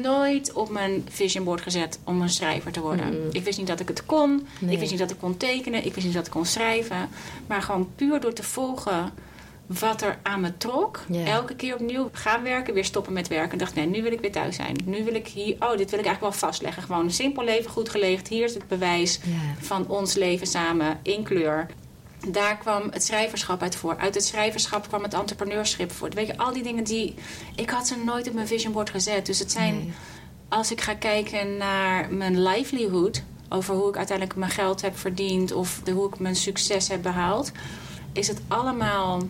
[0.00, 3.06] nooit op mijn vision board gezet om een schrijver te worden.
[3.06, 3.28] Mm.
[3.32, 4.46] Ik wist niet dat ik het kon.
[4.58, 4.72] Nee.
[4.72, 5.84] Ik wist niet dat ik kon tekenen.
[5.84, 7.08] Ik wist niet dat ik kon schrijven.
[7.46, 9.12] Maar gewoon puur door te volgen
[9.68, 11.04] wat er aan me trok.
[11.08, 11.24] Ja.
[11.24, 13.52] Elke keer opnieuw gaan werken, weer stoppen met werken.
[13.52, 14.76] En dacht, nee, nu wil ik weer thuis zijn.
[14.84, 16.82] Nu wil ik hier, oh, dit wil ik eigenlijk wel vastleggen.
[16.82, 18.28] Gewoon een simpel leven goed gelegd.
[18.28, 19.64] Hier is het bewijs Ja.
[19.64, 21.66] van ons leven samen in kleur.
[22.28, 23.96] Daar kwam het schrijverschap uit voor.
[23.96, 26.08] Uit het schrijverschap kwam het entrepreneurschap voor.
[26.10, 27.14] Weet je, al die dingen die...
[27.54, 29.26] Ik had ze nooit op mijn vision board gezet.
[29.26, 29.74] Dus het zijn...
[29.74, 29.92] Nee.
[30.48, 33.22] Als ik ga kijken naar mijn livelihood...
[33.48, 35.52] over hoe ik uiteindelijk mijn geld heb verdiend...
[35.52, 37.52] of de, hoe ik mijn succes heb behaald...
[38.12, 39.22] is het allemaal...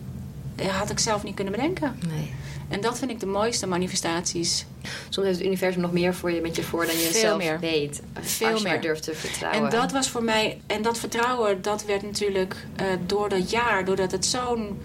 [0.58, 1.98] ja, had ik zelf niet kunnen bedenken.
[2.14, 2.34] Nee.
[2.68, 4.66] En dat vind ik de mooiste manifestaties.
[5.08, 7.38] Soms heeft het universum nog meer voor je met je voor dan je Veel zelf
[7.38, 7.60] meer.
[7.60, 8.02] weet.
[8.20, 8.82] Veel als je maar meer.
[8.82, 9.64] durft te vertrouwen.
[9.64, 13.84] En dat was voor mij, en dat vertrouwen, dat werd natuurlijk eh, door dat jaar,
[13.84, 14.78] doordat het zo'n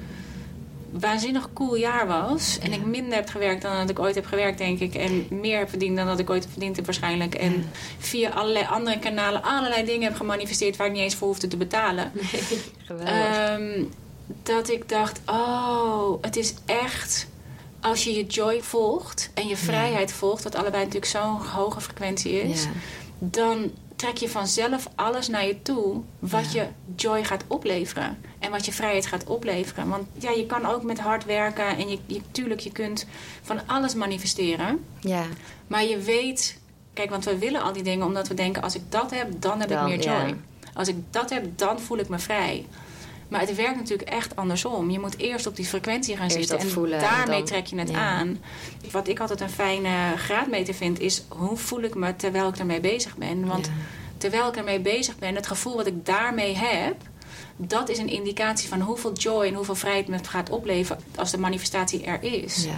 [0.92, 2.60] waanzinnig cool jaar was.
[2.62, 2.76] En Ja.
[2.76, 4.96] ik minder heb gewerkt dan dat ik ooit heb gewerkt, denk ik.
[4.96, 7.36] En meer heb verdiend dan dat ik ooit verdiend heb, waarschijnlijk.
[7.36, 7.60] En Ja.
[7.98, 11.58] via allerlei andere kanalen allerlei dingen heb gemanifesteerd waar ik niet eens voor hoefde te
[11.58, 12.12] betalen.
[12.86, 13.38] Geweldig.
[13.38, 13.84] Ehm,
[14.26, 17.32] dat ik dacht, oh, het is echt...
[17.82, 20.44] Als je je joy volgt en je vrijheid volgt...
[20.44, 22.64] wat allebei natuurlijk zo'n hoge frequentie is...
[22.64, 22.70] ja.
[23.18, 23.72] dan
[24.04, 28.18] trek je vanzelf alles naar je toe wat je joy gaat opleveren.
[28.40, 29.90] En wat je vrijheid gaat opleveren.
[29.90, 33.06] Want ja, je kan ook met hard werken en je, je, tuurlijk, je kunt
[33.42, 34.86] van alles manifesteren.
[35.00, 35.24] Ja.
[35.68, 36.60] Maar je weet,
[36.94, 39.60] kijk, want we willen al die dingen omdat we denken: als ik dat heb, dan
[39.60, 40.36] heb Dan, ik meer joy.
[40.74, 42.66] Als ik dat heb, dan voel ik me vrij.
[43.34, 44.90] Maar het werkt natuurlijk echt andersom.
[44.90, 47.78] Je moet eerst op die frequentie gaan Eerst zitten en voelen daarmee dan- trek je
[47.80, 47.98] het ja.
[48.10, 48.38] aan.
[48.92, 52.80] Wat ik altijd een fijne graadmeter vind, is hoe voel ik me terwijl ik ermee
[52.80, 53.46] bezig ben.
[53.48, 53.72] Want Ja.
[54.18, 56.96] terwijl ik ermee bezig ben, het gevoel wat ik daarmee heb,
[57.56, 61.38] dat is een indicatie van hoeveel joy en hoeveel vrijheid het gaat opleveren als de
[61.38, 62.64] manifestatie er is.
[62.66, 62.74] Ja.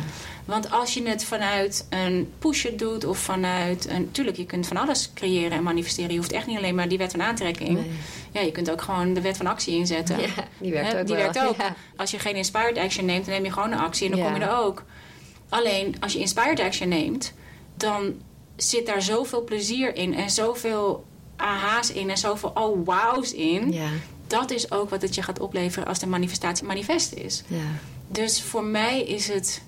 [0.46, 4.12] Want als je het vanuit een pusher doet of vanuit een.
[4.12, 6.12] Tuurlijk, je kunt van alles creëren en manifesteren.
[6.12, 7.70] Je hoeft echt niet alleen maar die wet van aantrekking.
[7.74, 7.92] Nee.
[8.32, 10.20] Ja, je kunt ook gewoon de wet van actie inzetten.
[10.20, 11.24] Ja, die werkt ook Die wel.
[11.32, 11.58] werkt ook.
[11.58, 11.76] Ja.
[11.96, 14.26] Als je geen inspired action neemt, dan neem je gewoon een actie en dan Ja.
[14.32, 14.84] kom je er ook.
[15.50, 17.34] Alleen als je inspired action neemt,
[17.78, 18.14] dan
[18.56, 23.72] zit daar zoveel plezier in en zoveel aha's in en zoveel oh wauw's in.
[23.72, 23.88] Ja.
[24.28, 27.44] Dat is ook wat het je gaat opleveren als de manifestatie manifest is.
[27.48, 27.58] Ja.
[28.08, 29.62] Dus voor mij is het.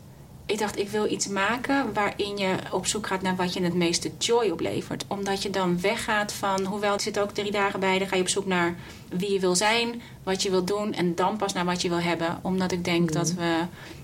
[0.46, 3.74] Ik dacht, ik wil iets maken waarin je op zoek gaat naar wat je het
[3.74, 5.06] meeste joy oplevert.
[5.08, 8.22] Omdat je dan weggaat van, hoewel het zit ook drie dagen bij, dan ga je
[8.22, 8.76] op zoek naar
[9.10, 12.00] wie je wil zijn, wat je wil doen en dan pas naar wat je wil
[12.00, 12.39] hebben.
[12.41, 13.60] Omdat ik denk dat we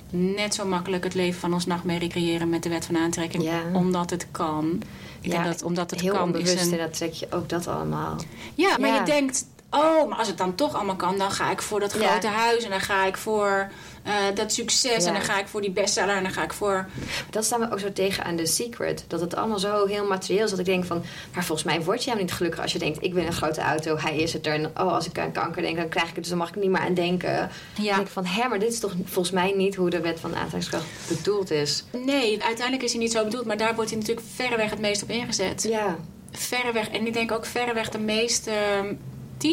[0.09, 3.43] net zo makkelijk het leven van ons nachtmerrie creëren met de wet van aantrekking.
[3.43, 3.61] Ja.
[3.73, 4.81] Omdat het kan.
[5.21, 6.71] Ik Ja, denk dat omdat het Heel kan onbewust is een...
[6.71, 8.15] en dat trek je ook dat allemaal.
[8.55, 8.95] Ja, maar Ja.
[8.99, 11.93] je denkt, oh, maar als het dan toch allemaal kan, dan ga ik voor dat
[11.93, 12.07] Ja.
[12.09, 13.71] grote huis en dan ga ik voor
[14.03, 15.07] eh, dat succes Ja.
[15.07, 16.89] en dan ga ik voor die bestseller en dan ga ik voor.
[17.29, 19.05] Dat staan we ook zo tegen aan The Secret.
[19.07, 20.49] Dat het allemaal zo heel materieel is.
[20.49, 23.03] Dat ik denk van, maar volgens mij word je helemaal niet gelukkig als je denkt...
[23.03, 24.53] ik ben een grote auto, hij is het er.
[24.53, 26.19] En oh, als ik aan kanker denk, dan krijg ik het.
[26.23, 27.49] Dus dan mag ik niet meer aan denken.
[27.75, 27.95] Dan Ja.
[27.95, 30.31] denk ik van, hè, maar dit is toch volgens mij niet hoe de wet van
[30.35, 31.83] aantrekkingskracht bedoeld is.
[31.91, 35.03] Nee, uiteindelijk is hij niet zo bedoeld, maar daar wordt hij natuurlijk verreweg het meest
[35.03, 35.63] op ingezet.
[35.63, 35.95] Ja,
[36.31, 38.51] Verreweg, en ik denk ook verreweg de meeste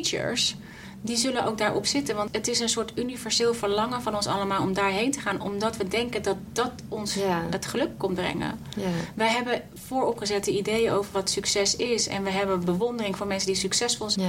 [0.00, 0.56] teachers,
[1.02, 2.16] die zullen ook daarop zitten.
[2.16, 5.76] Want het is een soort universeel verlangen van ons allemaal om daarheen te gaan, omdat
[5.76, 7.42] we denken dat dat ons Ja.
[7.50, 8.58] het geluk komt brengen.
[8.76, 12.08] ja, Wij hebben vooropgezette ideeën over wat succes is.
[12.08, 14.26] En we hebben bewondering voor mensen die succesvol zijn.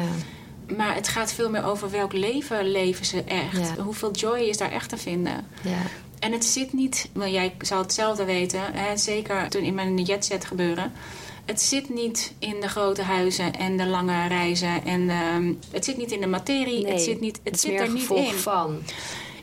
[0.67, 3.78] ja, Maar het gaat veel meer over welk leven leven ze echt.
[3.78, 5.45] Hoeveel joy is daar echt te vinden.
[5.63, 5.82] ja.
[6.19, 10.91] En het zit niet, jij zal hetzelfde weten, hè, zeker toen in mijn jetset gebeuren.
[11.45, 14.86] Het zit niet in de grote huizen en de lange reizen.
[14.86, 16.84] En ehm, het zit niet in de materie.
[16.84, 18.34] Nee, het zit, niet, het is zit er niet in.
[18.34, 18.82] van.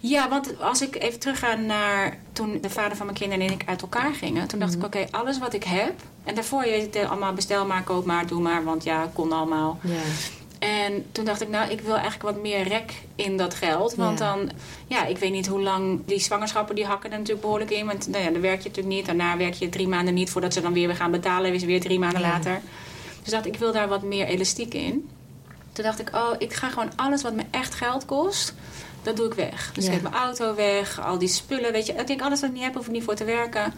[0.00, 3.62] Ja, want als ik even terugga naar toen de vader van mijn kinderen en ik
[3.66, 4.48] uit elkaar gingen.
[4.48, 5.94] Toen dacht ik, oké, alles wat ik heb.
[6.24, 8.64] En daarvoor je het eh, allemaal bestel maar, koop maar, doe maar.
[8.64, 9.78] Want ja, kon allemaal.
[9.82, 10.00] Ja,
[10.58, 13.94] En toen dacht ik, nou, ik wil eigenlijk wat meer rek in dat geld.
[13.94, 14.24] Want Ja.
[14.34, 14.50] dan,
[14.86, 17.86] ja, ik weet niet hoe lang die zwangerschappen, die hakken er natuurlijk behoorlijk in.
[17.86, 19.06] Want nou ja, dan werk je natuurlijk niet.
[19.06, 21.54] Daarna werk je drie maanden niet voordat ze dan weer weer gaan betalen.
[21.54, 22.28] Is weer drie maanden Ja.
[22.28, 22.60] later.
[23.22, 25.08] Dus dacht ik, ik wil daar wat meer elastiek in.
[25.72, 28.54] Toen dacht ik, oh, ik ga gewoon alles wat me echt geld kost,
[29.02, 29.70] dat doe ik weg.
[29.74, 29.92] Dus Ja.
[29.92, 31.92] ik heb mijn auto weg, al die spullen, weet je.
[31.92, 33.72] Ik denk, alles wat ik niet heb, hoef ik niet voor te werken.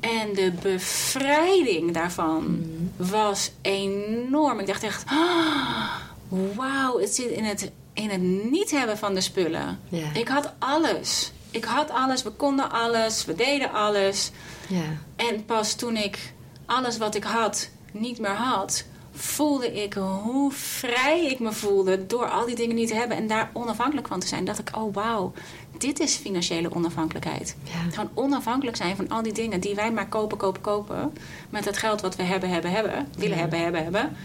[0.00, 3.10] En de bevrijding daarvan Mhm.
[3.10, 4.58] was enorm.
[4.60, 5.94] Ik dacht echt, ah,
[6.28, 9.80] wauw, het zit in het, in het niet hebben van de spullen.
[9.88, 10.06] Ja.
[10.14, 11.32] Ik had alles.
[11.50, 14.30] Ik had alles, we konden alles, we deden alles.
[14.68, 14.82] ja,
[15.16, 16.32] En pas toen ik
[16.66, 22.30] alles wat ik had niet meer had, voelde ik hoe vrij ik me voelde door
[22.30, 24.44] al die dingen niet te hebben en daar onafhankelijk van te zijn.
[24.44, 25.32] Dacht ik, oh wauw,
[25.78, 27.56] dit is financiële onafhankelijkheid.
[27.64, 27.90] Ja.
[27.90, 31.12] Gewoon onafhankelijk zijn van al die dingen die wij maar kopen, kopen, kopen.
[31.50, 33.08] Met het geld wat we hebben, hebben, hebben.
[33.16, 33.40] Willen Ja.
[33.42, 34.16] hebben, hebben, hebben.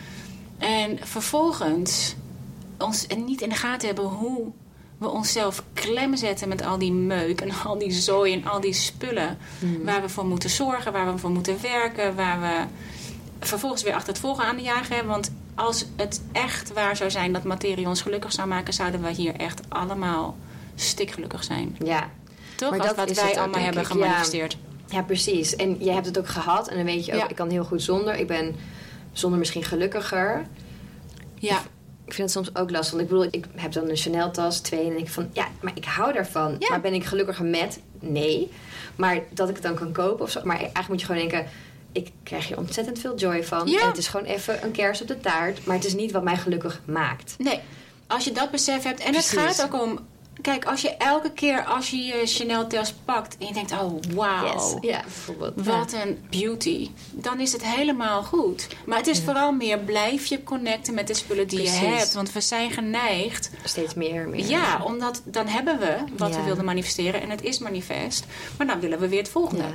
[0.63, 2.15] En vervolgens
[2.78, 4.52] ons niet in de gaten hebben hoe
[4.97, 8.73] we onszelf klem zetten met al die meuk en al die zooi en al die
[8.73, 9.38] spullen.
[9.84, 12.63] Waar we voor moeten zorgen, waar we voor moeten werken, waar we
[13.39, 15.12] vervolgens weer achter het volgen aan de jagen hebben.
[15.12, 19.10] Want als het echt waar zou zijn dat materie ons gelukkig zou maken, zouden we
[19.12, 20.38] hier echt allemaal
[20.76, 21.76] stikgelukkig zijn.
[21.84, 22.10] ja.
[22.56, 22.69] Toch?
[22.69, 23.82] Maar dat wat is wij allemaal hebben.
[23.82, 23.88] Ja.
[23.88, 24.58] gemanifesteerd.
[24.88, 25.56] Ja, precies.
[25.56, 26.67] En jij hebt het ook gehad.
[26.67, 27.28] En dan weet je ook, Ja.
[27.30, 28.15] ik kan heel goed zonder.
[28.15, 28.56] Ik ben
[29.13, 30.45] zonder misschien gelukkiger.
[31.36, 31.62] Ja.
[32.06, 32.91] Ik vind het soms ook lastig.
[32.91, 34.84] Want ik bedoel, ik heb dan een Chanel-tas, twee.
[34.84, 36.56] En denk ik van, ja, maar ik hou daarvan.
[36.60, 36.69] Ja.
[36.69, 37.80] Maar ben ik gelukkiger met?
[37.99, 38.52] Nee.
[38.95, 40.41] Maar dat ik het dan kan kopen of zo.
[40.43, 41.47] Maar eigenlijk moet je gewoon denken...
[41.91, 43.67] Ik krijg hier ontzettend veel joy van.
[43.67, 43.82] Ja.
[43.82, 45.65] En het is gewoon even een kers op de taart.
[45.65, 47.36] Maar het is niet wat mij gelukkig maakt.
[47.38, 47.60] Nee,
[48.08, 48.99] als je dat besef hebt.
[48.99, 49.32] En Precies.
[49.32, 49.99] het gaat ook om.
[50.41, 54.80] Kijk, als je elke keer als je je Chanel-tas pakt en je denkt: oh wauw.
[54.80, 55.65] Bijvoorbeeld.
[55.65, 56.89] Wat een beauty.
[57.12, 58.67] Dan is het helemaal goed.
[58.86, 62.13] Maar het is vooral meer blijf je connecten met de spullen die je hebt.
[62.13, 63.52] Want we zijn geneigd.
[63.63, 64.30] Steeds meer.
[64.30, 64.46] meer.
[64.46, 67.22] Ja, omdat dan hebben we wat we wilden manifesteren.
[67.22, 68.26] En het is manifest.
[68.58, 69.65] Maar dan willen we weer het volgende.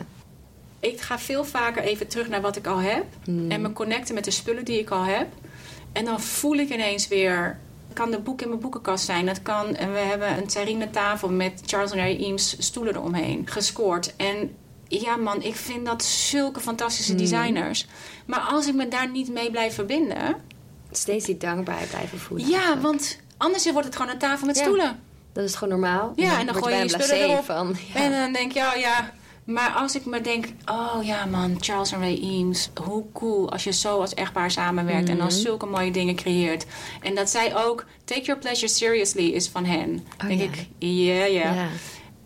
[0.81, 3.05] Ik ga veel vaker even terug naar wat ik al heb.
[3.25, 3.51] Hmm.
[3.51, 5.27] En me connecten met de spullen die ik al heb.
[5.93, 7.59] En dan voel ik ineens weer...
[7.89, 9.29] Het kan de boek in mijn boekenkast zijn.
[9.29, 13.43] Het kan, en we hebben een terrine tafel met Charles en Harry Eames stoelen eromheen
[13.51, 14.17] gescoord.
[14.17, 14.57] En
[14.89, 17.21] ja man, ik vind dat zulke fantastische Hmm.
[17.21, 17.87] designers.
[18.27, 20.37] Maar als ik me daar niet mee blijf verbinden...
[20.91, 22.47] Steeds die dankbaarheid blijven voelen.
[22.47, 22.83] Ja, eigenlijk.
[22.83, 24.63] want anders wordt het gewoon een tafel met Ja.
[24.63, 25.01] stoelen.
[25.33, 26.13] Dat is gewoon normaal.
[26.17, 27.45] Ja, en dan gooi je je spullen erop.
[27.45, 27.77] van.
[27.95, 28.01] Ja.
[28.01, 29.13] En dan denk je, oh ja.
[29.55, 32.71] Maar als ik me denk, oh ja man, Charles en Ray Eames.
[32.85, 35.37] Hoe cool als je zo als echtpaar samenwerkt en dan Mhm.
[35.37, 36.67] zulke mooie dingen creëert.
[37.03, 40.07] En dat zij ook, take your pleasure seriously is van hen.
[40.23, 40.47] Oh, denk ja.
[40.47, 41.53] ik, ja, ja.
[41.55, 41.69] ja.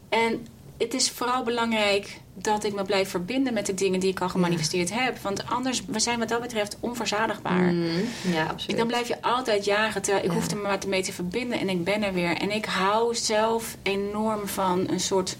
[0.09, 0.47] En
[0.79, 4.29] het is vooral belangrijk dat ik me blijf verbinden met de dingen die ik al
[4.29, 5.19] gemanifesteerd heb.
[5.19, 7.63] Want anders, we zijn wat dat betreft onverzadigbaar.
[7.73, 7.87] Mhm.
[8.33, 8.77] Ja, absoluut.
[8.79, 10.03] Dan blijf je altijd jagen.
[10.03, 10.37] Terwijl ik Ja.
[10.37, 12.37] hoefde me maar mee te verbinden en ik ben er weer.
[12.37, 15.37] En ik hou zelf enorm van een soort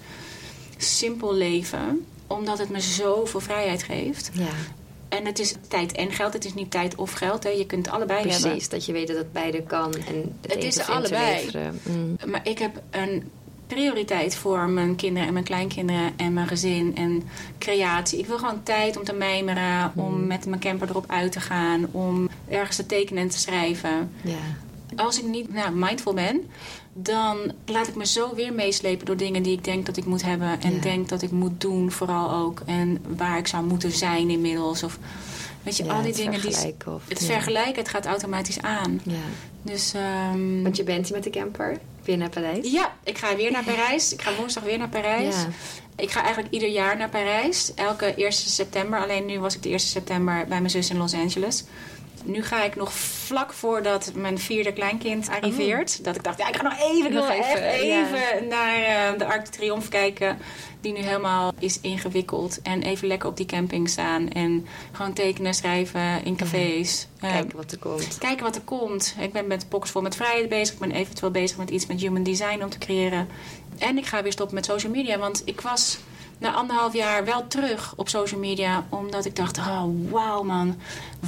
[0.77, 2.05] simpel leven.
[2.27, 4.29] Omdat het me zoveel vrijheid geeft.
[4.33, 4.45] Ja,
[5.09, 6.33] En het is tijd en geld.
[6.33, 7.43] Het is niet tijd of geld.
[7.43, 7.49] Hè.
[7.49, 8.41] Je kunt het allebei hebben.
[8.49, 8.69] precies.
[8.69, 9.93] Dat je weet dat het beide kan.
[9.93, 11.49] En het, Het is er allebei.
[11.83, 12.29] Mhm.
[12.29, 13.31] Maar ik heb een
[13.67, 17.23] prioriteit voor mijn kinderen en mijn kleinkinderen en mijn gezin en
[17.57, 18.19] creatie.
[18.19, 21.87] Ik wil gewoon tijd om te mijmeren, om met mijn camper erop uit te gaan,
[21.91, 24.11] om ergens te tekenen en te schrijven.
[24.21, 25.03] Ja.
[25.03, 26.49] als ik niet nou, mindful ben,
[26.93, 30.23] dan laat ik me zo weer meeslepen door dingen die ik denk dat ik moet
[30.23, 30.61] hebben.
[30.61, 30.79] En Ja.
[30.81, 32.61] denk dat ik moet doen, vooral ook.
[32.65, 34.83] En waar ik zou moeten zijn inmiddels.
[34.83, 34.97] Of
[35.63, 36.49] weet je, Ja, al die het dingen die.
[36.85, 37.25] of- het ja.
[37.25, 39.01] vergelijken, het gaat automatisch aan.
[39.03, 39.15] ja.
[39.61, 39.93] Dus.
[39.93, 41.77] ehm, Want je bent hier met de camper.
[42.03, 42.71] Weer naar Parijs.
[42.71, 44.13] ja, ik ga weer naar Parijs.
[44.13, 45.35] Ik ga woensdag weer naar Parijs.
[45.95, 47.71] Ik ga eigenlijk ieder jaar naar Parijs.
[47.75, 48.99] Elke 1 september.
[48.99, 51.63] Alleen nu was ik de 1 september bij mijn zus in Los Angeles.
[52.23, 56.03] Nu ga ik nog vlak voordat mijn vierde kleinkind arriveert.
[56.03, 58.05] Dat ik dacht, ja, ik ga nog even, ik Nog even, ja.
[58.49, 60.37] naar eh, de Arc de Triomphe kijken.
[60.81, 62.61] Die nu helemaal is ingewikkeld.
[62.61, 64.29] En even lekker op die camping staan.
[64.29, 67.07] En gewoon tekenen, schrijven in cafés.
[67.19, 68.17] Eh, Kijken wat er komt.
[68.17, 69.15] kijken wat er komt.
[69.19, 70.73] Ik ben met Pockets vol met vrijheid bezig.
[70.73, 73.27] Ik ben eventueel bezig met iets met human design om te creëren.
[73.77, 75.17] En ik ga weer stoppen met social media.
[75.17, 75.97] Want ik was
[76.43, 78.85] na anderhalf jaar wel terug op social media.
[78.89, 80.75] Omdat ik dacht, oh wauw man.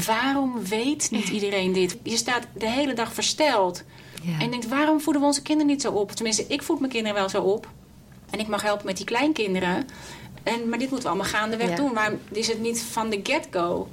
[0.06, 1.98] Waarom weet niet iedereen dit?
[2.04, 3.84] Je staat de hele dag versteld.
[4.22, 4.40] Ja.
[4.40, 6.12] En denkt, waarom voeden we onze kinderen niet zo op?
[6.12, 7.68] Tenminste, ik voed mijn kinderen wel zo op.
[8.30, 9.88] En ik mag helpen met die kleinkinderen.
[10.44, 11.76] En, maar dit moeten we allemaal gaandeweg Ja.
[11.76, 11.94] doen.
[11.94, 13.88] Waarom is het niet van de get-go?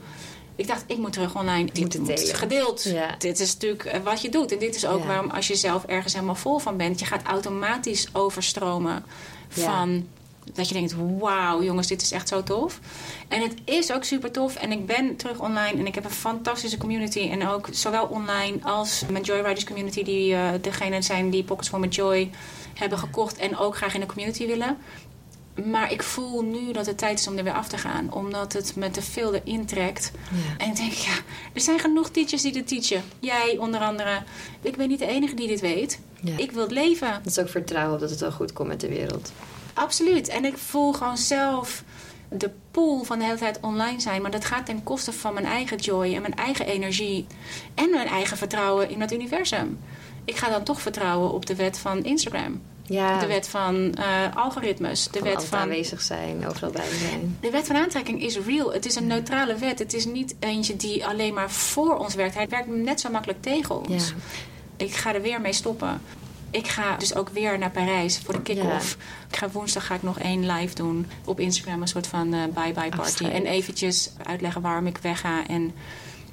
[0.57, 1.65] Ik dacht, ik moet terug online.
[1.73, 2.83] Dit moet het moet gedeeld.
[2.83, 3.15] Ja.
[3.19, 4.53] Dit is natuurlijk eh, wat je doet.
[4.53, 5.07] En dit is ook Ja.
[5.07, 6.99] waarom als je zelf ergens helemaal vol van bent...
[6.99, 9.05] je gaat automatisch overstromen
[9.49, 10.07] van...
[10.55, 12.81] Dat je denkt, wauw jongens, dit is echt zo tof.
[13.29, 14.55] En het is ook super tof.
[14.55, 17.29] En ik ben terug online en ik heb een fantastische community.
[17.31, 20.03] En ook zowel online als mijn Joyriders community...
[20.05, 22.31] die eh degene zijn die Pockets for Met Joy
[22.75, 23.37] hebben gekocht...
[23.37, 24.77] en ook graag in de community willen.
[25.71, 28.13] Maar ik voel nu dat het tijd is om er weer af te gaan.
[28.13, 30.13] Omdat het me te veel erin trekt.
[30.31, 30.65] Ja.
[30.65, 31.13] En ik denk, ja,
[31.53, 33.03] er zijn genoeg teachers die dit teachen.
[33.21, 34.23] Jij onder andere.
[34.61, 35.99] Ik ben niet de enige die dit weet.
[36.23, 36.37] Ja.
[36.37, 37.13] Ik wil het leven.
[37.23, 39.33] Dat is ook vertrouwen dat het wel goed komt met de wereld.
[39.75, 40.29] Absoluut.
[40.29, 41.85] En ik voel gewoon zelf
[42.29, 44.23] de pool van de hele tijd online zijn.
[44.23, 47.27] Maar dat gaat ten koste van mijn eigen joy en mijn eigen energie.
[47.75, 49.79] En mijn eigen vertrouwen in het universum.
[50.25, 52.61] Ik ga dan toch vertrouwen op de wet van Instagram.
[52.83, 55.09] Ja, De wet van eh, algoritmes.
[55.09, 57.37] De van wet van aanwezig zijn, overal bij zijn.
[57.41, 58.73] De wet van aantrekking is real.
[58.73, 59.79] Het is een neutrale wet.
[59.79, 62.35] Het is niet eentje die alleen maar voor ons werkt.
[62.35, 64.09] Hij werkt net zo makkelijk tegen ons.
[64.09, 64.15] Ja.
[64.77, 66.01] Ik ga er weer mee stoppen.
[66.53, 68.97] Ik ga dus ook weer naar Parijs voor de kick-off.
[69.31, 71.81] Ik ga woensdag ga ik nog één live doen op Instagram.
[71.83, 72.99] Een soort van eh, bye-bye party.
[73.01, 73.33] Afscheid.
[73.33, 75.47] En eventjes uitleggen waarom ik wegga.
[75.47, 75.73] En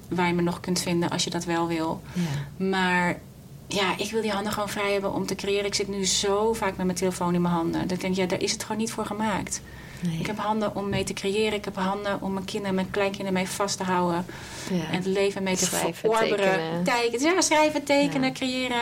[0.10, 2.02] waar je me nog kunt vinden als je dat wel wil.
[2.14, 2.66] Ja.
[2.66, 3.20] Maar
[3.68, 5.66] ja, ik wil die handen gewoon vrij hebben om te creëren.
[5.66, 7.82] Ik zit nu zo vaak met mijn telefoon in mijn handen.
[7.82, 9.62] Dat ik denk, ja, daar is het gewoon niet voor gemaakt.
[10.02, 10.20] Nee.
[10.20, 11.54] Ik heb handen om mee te creëren.
[11.58, 14.26] Ik heb handen om mijn kinderen en mijn kleinkinderen mee vast te houden.
[14.72, 14.84] Ja.
[14.90, 16.38] En het leven mee te Schrijven, verorberen.
[16.38, 16.84] tekenen.
[16.84, 18.34] Teken- ja, schrijven, tekenen, Ja.
[18.34, 18.82] creëren.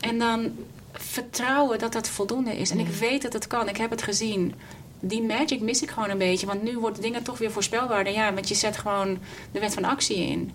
[0.00, 0.52] En dan
[0.92, 2.70] vertrouwen dat dat voldoende is.
[2.70, 3.68] En ik weet dat het kan.
[3.68, 4.54] Ik heb het gezien.
[5.00, 6.46] Die magic mis ik gewoon een beetje.
[6.46, 8.12] Want nu worden dingen toch weer voorspelbaarder.
[8.12, 9.18] Ja, want je zet gewoon
[9.52, 10.52] de wet van actie in.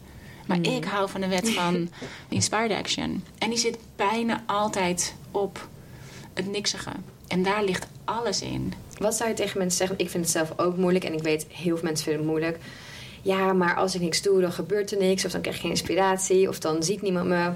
[0.48, 0.64] Maar Mm.
[0.64, 1.90] ik hou van de wet van
[2.30, 3.24] inspired action.
[3.38, 5.68] En die zit bijna altijd op
[6.34, 6.90] het niksige.
[7.28, 8.74] En daar ligt alles in.
[8.98, 9.98] Wat zou je tegen mensen zeggen?
[10.00, 12.58] Ik vind het zelf ook moeilijk en ik weet heel veel mensen vinden het moeilijk.
[13.22, 15.26] Ja, maar als ik niks doe, dan gebeurt er niks.
[15.26, 16.48] Of dan krijg ik geen inspiratie.
[16.50, 17.52] Of dan ziet niemand me.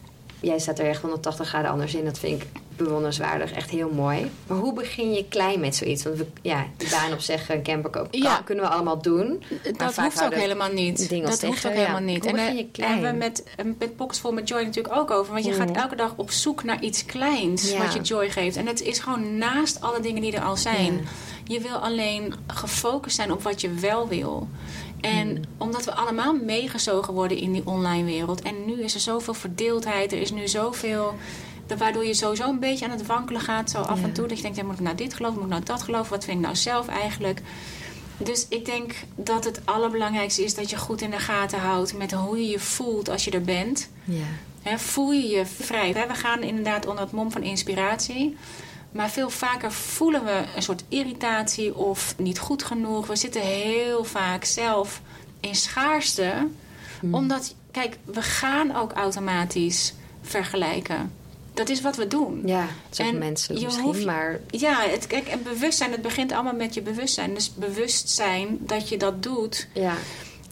[0.45, 2.05] Jij staat er echt 180 graden anders in.
[2.05, 3.51] Dat vind ik bewonderenswaardig.
[3.51, 4.31] Echt heel mooi.
[4.47, 6.03] Maar hoe begin je klein met zoiets?
[6.03, 8.41] Want we, ja, die baan opzeggen, een camper kopen, Ja.
[8.45, 9.43] kunnen we allemaal doen.
[9.77, 11.09] Dat hoeft ook helemaal niet.
[11.09, 11.79] Dat hoeft ook ja.
[11.79, 12.19] helemaal niet.
[12.19, 13.01] Hoe en begin je klein?
[13.01, 15.33] we met, eh, met Pocketsful met Joy natuurlijk ook over.
[15.33, 15.57] Want je Mm.
[15.57, 17.77] gaat elke dag op zoek naar iets kleins Ja.
[17.77, 18.55] wat je joy geeft.
[18.57, 21.07] En het is gewoon naast alle dingen die er al zijn.
[21.43, 24.47] Je wil alleen gefocust zijn op wat je wel wil.
[25.01, 25.41] En Hmm.
[25.57, 28.41] omdat we allemaal meegezogen worden in die online wereld.
[28.41, 30.11] En nu is er zoveel verdeeldheid.
[30.11, 31.15] Er is nu zoveel.
[31.67, 33.69] Dat- Waardoor je sowieso een beetje aan het wankelen gaat.
[33.69, 34.03] Zo af Ja.
[34.05, 34.27] en toe.
[34.27, 35.35] Dat je denkt, ja, moet ik nou dit geloven?
[35.37, 36.09] Moet ik nou dat geloven?
[36.11, 37.41] Wat vind ik nou zelf eigenlijk?
[38.17, 42.11] Dus ik denk dat het allerbelangrijkste is dat je goed in de gaten houdt met
[42.11, 43.89] hoe je je voelt als je er bent.
[44.03, 44.77] Ja.
[44.77, 45.93] Voel je je vrij?
[45.93, 48.37] We gaan inderdaad onder het mom van inspiratie.
[48.91, 53.07] Maar veel vaker voelen we een soort irritatie of niet goed genoeg.
[53.07, 55.01] We zitten heel vaak zelf
[55.39, 56.47] in schaarste.
[57.11, 61.11] Omdat, kijk, we gaan ook automatisch vergelijken.
[61.55, 62.41] Dat is wat we doen.
[62.45, 65.91] Ja, het is ook En menselijk je misschien, hoeft- maar Ja, het, kijk, en bewustzijn,
[65.91, 67.33] het begint allemaal met je bewustzijn.
[67.33, 69.93] Dus bewustzijn dat je dat doet, ja.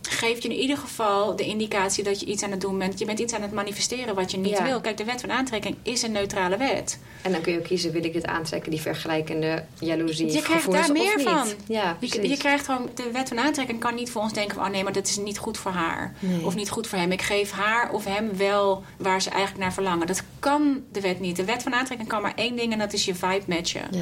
[0.07, 2.99] Geeft je in ieder geval de indicatie dat je iets aan het doen bent.
[2.99, 4.63] Je bent iets aan het manifesteren wat je niet Ja.
[4.63, 4.81] wil.
[4.81, 6.99] Kijk, de wet van aantrekking is een neutrale wet.
[7.21, 10.71] En dan kun je ook kiezen, wil ik dit aantrekken, die vergelijkende jaloezie, Je krijgt
[10.71, 11.47] daar meer van.
[11.67, 14.65] Ja, Je, krijgt gewoon, de wet van aantrekking kan niet voor ons denken van...
[14.65, 16.13] oh nee, maar dat is niet goed voor haar.
[16.19, 16.45] Nee.
[16.45, 17.11] Of niet goed voor hem.
[17.11, 20.07] Ik geef haar of hem wel waar ze eigenlijk naar verlangen.
[20.07, 21.35] Dat kan de wet niet.
[21.35, 23.87] De wet van aantrekking kan maar één ding en dat is je vibe matchen.
[23.91, 23.99] Ja.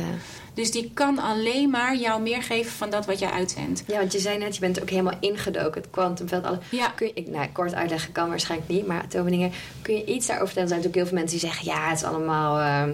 [0.54, 3.84] Dus die kan alleen maar jou meer geven van dat wat jij uitzendt.
[3.88, 6.44] ja, want je zei net, je bent ook helemaal ingedoken, het kwantumveld.
[6.44, 6.60] Alle...
[6.70, 6.88] Ja.
[6.88, 10.54] Kun je, ik, nou, kort uitleggen kan waarschijnlijk niet, maar Toveningen, kun je iets daarover
[10.54, 10.72] vertellen?
[10.72, 12.94] Er zijn natuurlijk heel veel mensen die zeggen, ja, het is allemaal uh,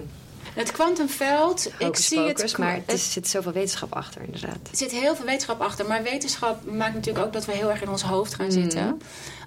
[0.58, 2.58] Het kwantumveld, ik zie het...
[2.58, 4.58] maar het er zit zoveel wetenschap achter, inderdaad.
[4.70, 5.86] Er zit heel veel wetenschap achter.
[5.86, 9.00] Maar wetenschap maakt natuurlijk ook dat we heel erg in ons hoofd gaan zitten.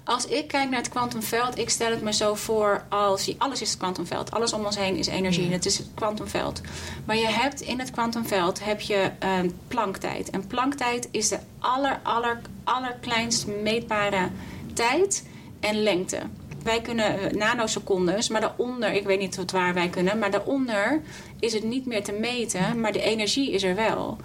[0.04, 3.34] Als ik kijk naar het kwantumveld, ik stel het me zo voor als...
[3.38, 4.30] Alles is het kwantumveld.
[4.30, 5.52] Alles om ons heen is energie.
[5.52, 6.60] Het is het kwantumveld.
[7.04, 10.30] Maar je hebt in het kwantumveld heb je een planktijd.
[10.30, 14.30] En planktijd is de aller, aller, allerkleinst meetbare
[14.74, 15.24] tijd
[15.60, 16.20] en lengte.
[16.64, 21.02] Wij kunnen eh, nanosecondes, maar daaronder, ik weet niet tot waar wij kunnen, maar daaronder
[21.40, 24.16] is het niet meer te meten, maar de energie is er wel.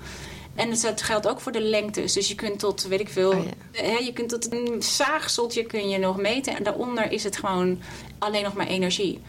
[0.56, 2.13] En dat geldt ook voor de lengtes.
[2.13, 3.82] Dus je kunt tot, weet ik veel, Oh ja.
[3.82, 6.56] hè, je kunt tot een zaagseltje kun je nog meten.
[6.56, 7.80] En daaronder is het gewoon
[8.19, 9.21] alleen nog maar energie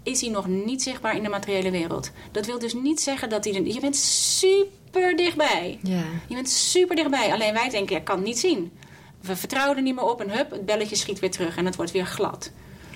[0.03, 2.11] Is hij nog niet zichtbaar in de materiële wereld.
[2.33, 3.55] Dat wil dus niet zeggen dat hij...
[3.55, 5.79] er- Je bent super dichtbij.
[5.83, 6.03] Ja.
[6.29, 7.33] Je bent super dichtbij.
[7.33, 8.73] Alleen wij denken, ik kan het niet zien.
[9.21, 10.21] We vertrouwen er niet meer op.
[10.21, 11.57] En hup, het belletje schiet weer terug.
[11.57, 12.51] En het wordt weer glad.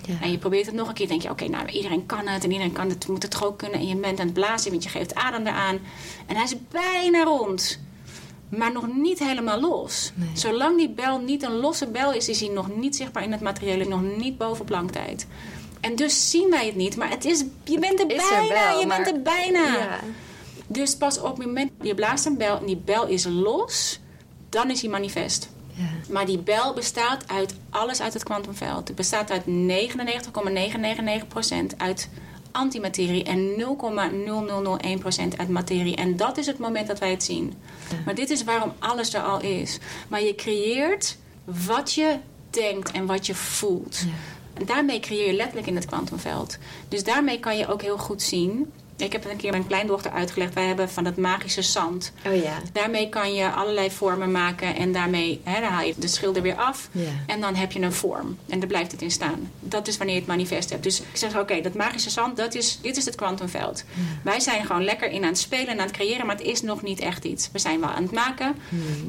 [0.06, 0.14] Ja.
[0.20, 1.08] En je probeert het nog een keer.
[1.08, 2.44] denk je, oké, nou, iedereen kan het.
[2.44, 3.78] En iedereen kan het, moet het toch ook kunnen.
[3.80, 5.78] En je bent aan het blazen, want je geeft adem eraan.
[6.26, 7.78] En hij is bijna rond.
[8.48, 10.12] Maar nog niet helemaal los.
[10.14, 10.28] Nee.
[10.34, 13.40] Zolang die bel niet een losse bel is, is hij nog niet zichtbaar in het
[13.40, 13.84] materiële.
[13.84, 15.26] Nog niet boven planktijd.
[15.80, 16.96] En dus zien wij het niet.
[16.96, 18.54] Maar het is, je bent er Is er bijna.
[18.70, 19.78] wel, je maar- bent er bijna.
[19.78, 20.00] Ja.
[20.66, 24.00] Dus pas op het moment, je blaast een bel en die bel is los.
[24.48, 25.50] Dan is hij manifest.
[25.80, 26.12] Ja.
[26.12, 28.88] Maar die bel bestaat uit alles uit het kwantumveld.
[28.88, 29.50] Het bestaat uit 99,999%
[31.76, 32.08] uit
[32.52, 33.54] antimaterie en
[35.32, 35.96] 0,0001% uit materie.
[35.96, 37.54] En dat is het moment dat wij het zien.
[38.04, 39.78] Maar dit is waarom alles er al is.
[40.08, 42.16] Maar je creëert wat je
[42.50, 44.04] denkt en wat je voelt.
[44.54, 46.58] En daarmee creëer je letterlijk in het kwantumveld.
[46.88, 50.10] Dus daarmee kan je ook heel goed zien Ik heb het een keer mijn kleindochter
[50.10, 50.54] uitgelegd.
[50.54, 52.12] Wij hebben van dat magische zand.
[52.26, 52.58] Oh ja.
[52.72, 54.76] Daarmee kan je allerlei vormen maken.
[54.76, 56.88] En daarmee hè, dan haal je de schilder weer af.
[56.92, 57.10] Ja.
[57.26, 58.38] En dan heb je een vorm.
[58.48, 59.50] En daar blijft het in staan.
[59.60, 60.82] Dat is wanneer je het manifest hebt.
[60.82, 63.84] Dus ik zeg, oké, dat magische zand, dat is, dit is het kwantumveld.
[64.24, 66.26] Wij zijn gewoon lekker in aan het spelen en aan het creëren.
[66.26, 67.48] Maar het is nog niet echt iets.
[67.52, 68.56] We zijn wel aan het maken.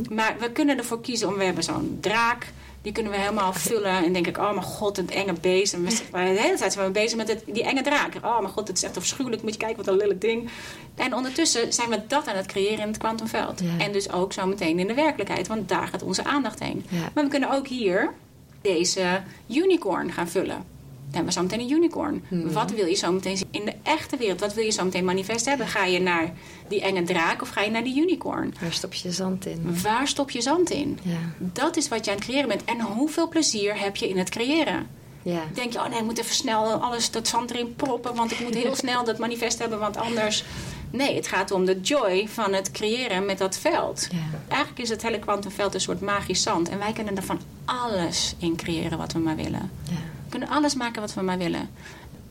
[0.09, 1.35] Maar we kunnen ervoor kiezen om...
[1.37, 2.47] We hebben zo'n draak.
[2.82, 4.03] Die kunnen we helemaal vullen.
[4.03, 5.73] En denk ik, oh mijn god, een enge beest.
[5.73, 8.15] En we de hele tijd zijn we bezig met het, die enge draak.
[8.23, 9.41] Oh mijn god, het is echt afschuwelijk.
[9.41, 10.49] Moet je kijken, wat een lelijk ding.
[10.95, 13.59] En ondertussen zijn we dat aan het creëren in het kwantumveld.
[13.59, 13.86] Ja.
[13.86, 15.47] En dus ook zo meteen in de werkelijkheid.
[15.47, 16.86] Want daar gaat onze aandacht heen.
[16.89, 17.09] Ja.
[17.13, 18.13] Maar we kunnen ook hier
[18.61, 20.65] deze unicorn gaan vullen.
[21.12, 22.24] Dan we zo meteen een unicorn.
[22.28, 22.51] Mhm.
[22.51, 24.39] Wat wil je zo meteen zien in de echte wereld?
[24.39, 25.68] Wat wil je zo meteen manifest hebben?
[25.68, 26.32] Ga je naar
[26.68, 28.53] die enge draak of ga je naar die unicorn?
[28.62, 29.82] Waar stop je zand in?
[29.82, 30.99] Waar stop je zand in?
[31.03, 31.18] Ja.
[31.38, 32.64] Dat is wat je aan het creëren bent.
[32.64, 34.88] En hoeveel plezier heb je in het creëren?
[35.24, 35.41] Ja.
[35.53, 38.39] Denk je, oh nee, ik moet even snel alles dat zand erin proppen, want ik
[38.39, 40.43] moet heel snel dat manifest hebben, want anders.
[40.91, 44.07] Nee, het gaat om de joy van het creëren met dat veld.
[44.12, 44.18] Ja.
[44.47, 46.70] Eigenlijk is het hele kwantumveld een soort magisch zand.
[46.70, 49.72] En wij kunnen er van alles in creëren wat we maar willen.
[49.89, 49.95] ja.
[50.32, 51.69] We kunnen alles maken wat we maar willen.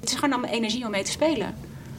[0.00, 1.54] Het is gewoon allemaal energie om mee te spelen.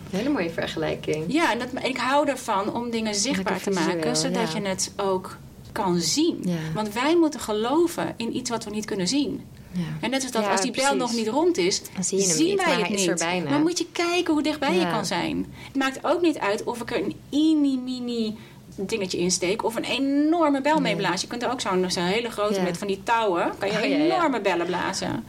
[0.10, 1.26] Hele mooie vergelijking.
[1.28, 4.60] Ja, en dat, ik hou ervan om dingen zichtbaar te maken, zodat ja.
[4.60, 5.38] je het ook
[5.72, 6.40] kan zien.
[6.44, 6.56] Ja.
[6.74, 9.42] Want wij moeten geloven in iets wat we niet kunnen zien.
[9.72, 9.82] Ja.
[10.02, 12.28] En net als dat Ja, als die bel nog niet rond is, Dan zie je
[12.28, 13.50] hem zien niet, wij het niet.
[13.50, 15.54] Maar moet je kijken hoe dichtbij je kan zijn.
[15.66, 18.38] Het maakt ook niet uit of ik er een mini-mini
[18.76, 21.22] dingetje insteek of een enorme bel mee blaas.
[21.22, 24.42] Je kunt er ook zo'n hele grote met van die touwen, kan je Oh, enorme
[24.42, 25.26] bellen blazen.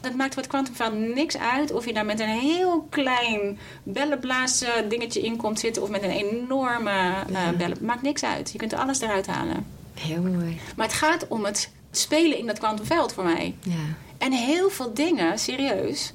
[0.00, 4.88] Het maakt voor het kwantumveld niks uit of je daar met een heel klein bellenblazen
[4.88, 7.78] dingetje in komt zitten of met een enorme eh bellen.
[7.80, 8.52] Maakt niks uit.
[8.52, 9.66] Je kunt er alles eruit halen.
[9.94, 10.60] Heel mooi.
[10.76, 13.54] Maar het gaat om het spelen in dat kwantumveld voor mij.
[13.62, 13.72] Ja.
[14.18, 16.12] En heel veel dingen, serieus.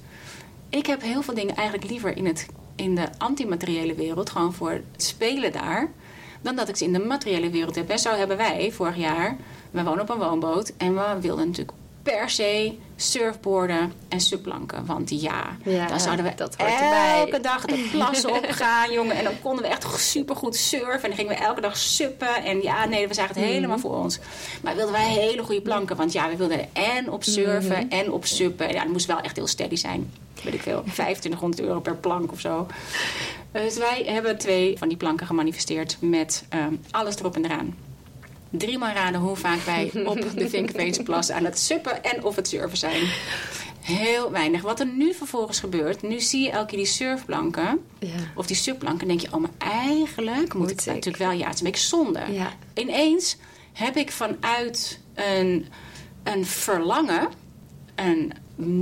[0.70, 4.72] Ik heb heel veel dingen eigenlijk liever in, het, in de antimateriële wereld, gewoon voor
[4.72, 5.92] het spelen daar,
[6.42, 7.90] dan dat ik ze in de materiële wereld heb.
[7.90, 9.38] En zo hebben wij vorig jaar,
[9.72, 14.86] we wonen op een woonboot en we wilden natuurlijk per se surfboarden en supplanken.
[14.86, 19.16] Want ja, Ja, dan zouden we dat elke dag de plassen opgaan, jongen.
[19.16, 21.02] En dan konden we echt supergoed surfen.
[21.04, 22.44] En dan gingen we elke dag suppen.
[22.44, 23.54] En ja, nee, we zagen het Mhm.
[23.54, 24.20] helemaal voor ons.
[24.64, 25.96] Maar wilden wij hele goede planken.
[25.96, 27.92] Want ja, we wilden er en op surfen Mhm.
[28.00, 28.74] en op suppen.
[28.74, 30.12] Ja, het moest wel echt heel steady zijn.
[30.44, 32.68] Weet ik veel, 2500 euro per plank of zo.
[33.52, 37.76] Dus wij hebben twee van die planken gemanifesteerd met ehm, alles erop en eraan.
[38.58, 42.78] Driemaal raden hoe vaak wij op de Vinkenveensplas aan het suppen en of het surfen
[42.78, 43.08] zijn.
[43.82, 44.62] Heel weinig.
[44.62, 48.08] Wat er nu vervolgens gebeurt, nu zie je elke keer die surfplanken Ja.
[48.36, 49.02] of die supplanken.
[49.02, 50.86] En denk je, oh, maar eigenlijk moet Moet ik ik.
[50.86, 52.20] natuurlijk wel, ja, het is een beetje zonde.
[52.32, 52.52] Ja.
[52.74, 53.38] Ineens
[53.74, 55.66] heb ik vanuit een,
[56.24, 57.28] een verlangen,
[57.96, 58.34] een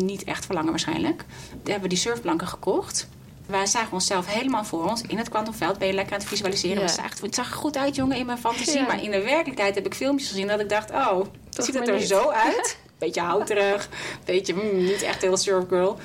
[0.05, 1.25] niet echt verlangen waarschijnlijk,
[1.63, 3.07] hebben we die surfplanken gekocht.
[3.47, 5.77] Wij zagen onszelf helemaal voor ons in het kwantumveld.
[5.77, 6.77] Ben je lekker aan het visualiseren?
[6.77, 6.85] Ja.
[6.85, 8.79] We zagen, het zag er goed uit, jongen, in mijn fantasie.
[8.79, 8.85] Ja.
[8.85, 11.87] Maar in de werkelijkheid heb ik filmpjes gezien dat ik dacht, oh, Toch ziet het
[11.87, 12.07] er niet.
[12.07, 12.77] zo uit?
[12.97, 13.89] Beetje houterig,
[14.25, 15.99] beetje mm, niet echt heel surfgirl.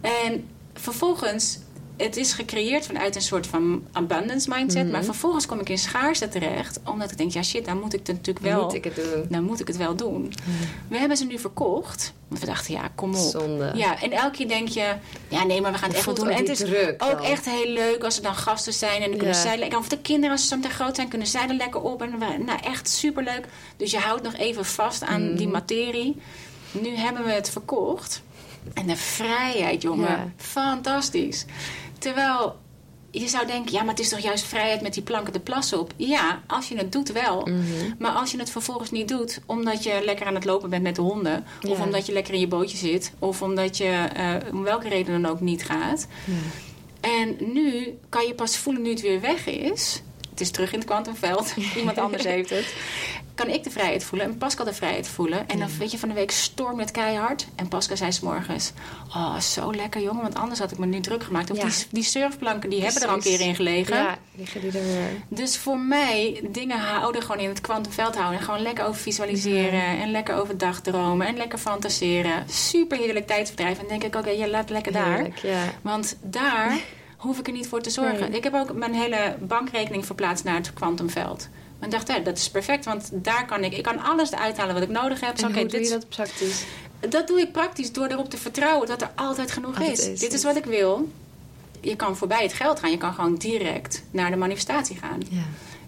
[0.00, 1.58] En vervolgens,
[1.96, 4.82] het is gecreëerd vanuit een soort van abundance mindset.
[4.82, 4.92] Mhm.
[4.92, 6.80] Maar vervolgens kom ik in schaarste terecht.
[6.84, 8.62] Omdat ik denk, ja shit, dan moet ik het natuurlijk wel...
[8.62, 9.26] Moet ik het doen?
[9.28, 10.32] Dan moet ik het wel doen.
[10.88, 12.12] We hebben ze nu verkocht.
[12.28, 13.30] Want we dachten, ja, kom op.
[13.30, 13.72] Zonde.
[13.74, 14.94] Ja, en elke keer denk je,
[15.28, 16.28] ja nee, maar we gaan het echt wel doen.
[16.28, 17.22] En het is druk ook dan.
[17.22, 19.02] echt heel leuk als er dan gasten zijn.
[19.02, 21.26] En dan kunnen zij lekker, of de kinderen als ze zo meteen groot zijn, kunnen
[21.28, 22.02] zij er lekker op.
[22.02, 23.46] En we- nou, echt superleuk.
[23.76, 25.36] Dus je houdt nog even vast aan Mhm.
[25.36, 26.16] die materie.
[26.70, 28.22] Nu hebben we het verkocht.
[28.74, 30.08] En de vrijheid, jongen.
[30.10, 30.28] Ja.
[30.36, 31.44] Fantastisch.
[32.04, 32.56] Terwijl
[33.10, 35.72] je zou denken, ja, maar het is toch juist vrijheid met die planken de plas
[35.72, 35.92] op?
[35.96, 37.40] Ja, als je het doet wel.
[37.40, 37.94] Mhm.
[37.98, 40.94] Maar als je het vervolgens niet doet, omdat je lekker aan het lopen bent met
[40.94, 44.62] de honden, of omdat je lekker in je bootje zit, of omdat je eh, om
[44.62, 46.06] welke reden dan ook niet gaat.
[47.00, 50.02] En nu kan je pas voelen nu het weer weg is.
[50.30, 51.54] Het is terug in het kwantumveld.
[51.78, 52.74] Iemand anders heeft het.
[53.34, 55.48] Kan ik de vrijheid voelen en Pascal de vrijheid voelen.
[55.48, 57.46] En dan weet je, van de week stormt het keihard.
[57.56, 58.72] En Pascal zei s'morgens...
[59.08, 61.50] Oh, zo lekker jongen, want anders had ik me nu druk gemaakt.
[61.50, 61.64] Of Ja.
[61.64, 63.96] die, die surfplanken, die hebben er al een keer in gelegen.
[63.96, 65.08] Ja, liggen die er weer.
[65.28, 68.38] Dus voor mij, dingen houden gewoon in het kwantumveld houden.
[68.38, 69.82] En gewoon lekker over visualiseren.
[70.00, 71.26] En lekker over dagdromen.
[71.26, 72.44] En lekker fantaseren.
[72.50, 73.78] Super heerlijk tijdsverdrijf.
[73.78, 75.14] En dan denk ik, oké, je laat lekker daar.
[75.14, 75.62] Heerlijk, ja.
[75.82, 76.78] Want daar
[77.16, 78.20] hoef ik er niet voor te zorgen.
[78.30, 78.38] Nee.
[78.38, 81.48] Ik heb ook mijn hele bankrekening verplaatst naar het kwantumveld.
[81.84, 82.84] En dacht, ja, dat is perfect.
[82.84, 85.38] Want daar kan ik, ik kan alles eruit halen wat ik nodig heb.
[85.38, 86.64] Zo, En hoe doe dit je dat praktisch?
[87.08, 90.08] dat doe ik praktisch door erop te vertrouwen dat er altijd genoeg Altijd is.
[90.08, 91.08] is Dit is wat ik wil.
[91.80, 92.90] Je kan voorbij het geld gaan.
[92.90, 95.20] Je kan gewoon direct naar de manifestatie gaan.
[95.30, 95.42] Ja.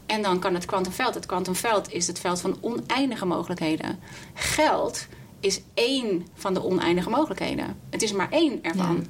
[0.06, 1.14] En dan kan het kwantumveld.
[1.14, 3.98] Het kwantumveld is het veld van oneindige mogelijkheden.
[4.34, 5.06] Geld
[5.40, 7.76] is één van de oneindige mogelijkheden.
[7.90, 9.06] Het is maar één ervan.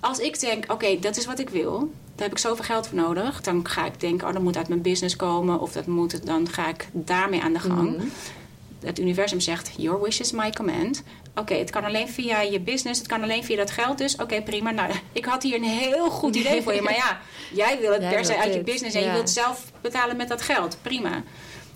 [0.00, 1.92] als ik denk, oké, dat is wat ik wil.
[2.14, 3.40] Daar heb ik zoveel geld voor nodig.
[3.40, 5.60] Dan ga ik denken, oh, dat moet uit mijn business komen.
[5.60, 7.96] Of dat moet, dan ga ik daarmee aan de gang.
[7.96, 8.06] Mhm.
[8.84, 11.02] Het universum zegt, your wish is my command.
[11.34, 12.98] Oké, het kan alleen via je business.
[12.98, 14.16] Het kan alleen via dat geld dus.
[14.16, 14.70] Oké, prima.
[14.70, 16.82] Nou, ik had hier een heel goed idee voor je.
[16.82, 17.20] Maar ja,
[17.62, 18.94] jij wil het Jij per se uit je business.
[18.96, 20.78] En je wilt zelf betalen met dat geld.
[20.82, 21.22] Prima.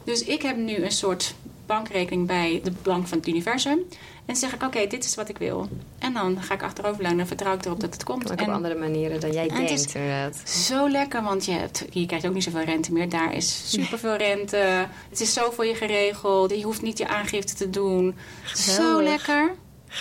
[0.05, 1.35] Dus ik heb nu een soort
[1.69, 3.79] bankrekening bij de bank van het universum.
[4.27, 5.69] En zeg ik, oké, dit is wat ik wil.
[5.99, 8.25] En dan ga ik achteroverleunen en vertrouw ik erop dat het komt.
[8.33, 10.49] Ook op En andere manieren dan jij het denkt, inderdaad.
[10.49, 13.09] zo lekker, want je hebt, hier krijg je ook niet zoveel rente meer.
[13.09, 14.87] Daar is superveel rente.
[15.09, 16.51] Het is zo voor je geregeld.
[16.51, 18.17] Je hoeft niet je aangifte te doen.
[18.55, 19.05] Zo Geweldig.
[19.05, 19.55] lekker.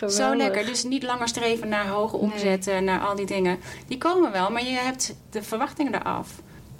[0.09, 0.65] Zo lekker.
[0.65, 3.59] Dus niet langer streven naar hoge omzetten, naar al die dingen.
[3.87, 6.29] Die komen wel, maar je hebt de verwachtingen eraf.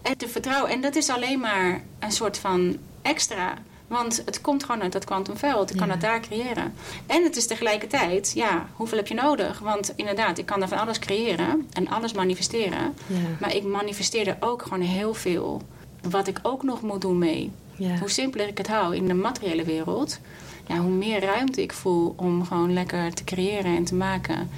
[0.02, 0.72] En de vertrouwen.
[0.72, 3.54] En dat is alleen maar een soort van extra.
[3.88, 5.70] Want het komt gewoon uit dat kwantumveld.
[5.72, 5.94] Ik kan Ja.
[5.94, 6.74] het daar creëren.
[7.06, 9.60] En het is tegelijkertijd, ja, hoeveel heb je nodig?
[9.60, 12.94] Want inderdaad, ik kan er van alles creëren en alles manifesteren.
[13.08, 13.16] Ja.
[13.40, 15.62] Maar ik manifesteerde ook gewoon heel veel.
[16.10, 17.52] Wat ik ook nog moet doen mee.
[17.76, 17.98] Ja.
[17.98, 20.20] Hoe simpeler ik het hou in de materiële wereld,
[20.68, 24.50] ja, hoe meer ruimte ik voel om gewoon lekker te creëren en te maken.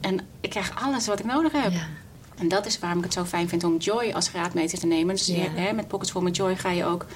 [0.00, 1.72] En ik krijg alles wat ik nodig heb.
[2.38, 5.14] En dat is waarom ik het zo fijn vind om Joy als graadmeter te nemen.
[5.14, 7.06] Dus hè, met Pockets for My Joy ga je ook...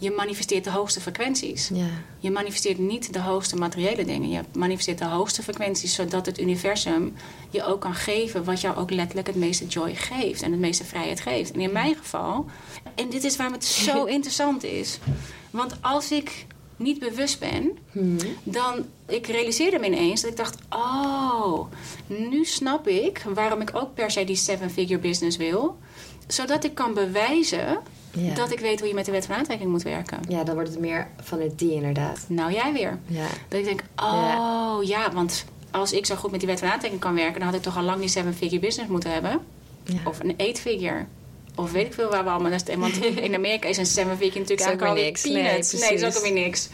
[0.00, 1.70] Je manifesteert de hoogste frequenties.
[1.74, 1.86] Ja.
[2.18, 4.28] Je manifesteert niet de hoogste materiële dingen.
[4.30, 7.14] Je manifesteert de hoogste frequenties, zodat het universum
[7.50, 10.84] je ook kan geven wat jou ook letterlijk het meeste joy geeft en het meeste
[10.84, 11.52] vrijheid geeft.
[11.52, 12.46] En in mijn geval,
[12.94, 14.98] en dit is waarom het zo interessant is.
[15.50, 16.46] Want als ik
[16.76, 18.16] niet bewust ben, Hmm.
[18.42, 21.66] dan ik realiseerde me ineens dat ik dacht: oh,
[22.06, 25.78] nu snap ik waarom ik ook per se die seven-figure business wil,
[26.26, 27.78] zodat ik kan bewijzen
[28.12, 28.34] Ja.
[28.34, 30.18] dat ik weet hoe je met de wet van aantrekking moet werken.
[30.28, 32.24] ja, dan wordt het meer van het die inderdaad.
[32.28, 32.98] Nou, jij weer.
[33.06, 33.26] Ja.
[33.48, 37.00] Dat ik denk, oh ja, want als ik zo goed met die wet van aantrekking
[37.02, 39.40] kan werken, dan had ik toch al lang die seven-figure business moeten hebben.
[39.84, 39.98] ja.
[40.04, 41.04] Of een eight-figure.
[41.54, 42.78] Of weet ik veel waar we allemaal naar.
[42.78, 45.22] Want in Amerika is een seven-figure natuurlijk eigenlijk al niks.
[45.22, 45.72] peanuts.
[45.72, 46.68] Nee, Nee, is ook weer niks.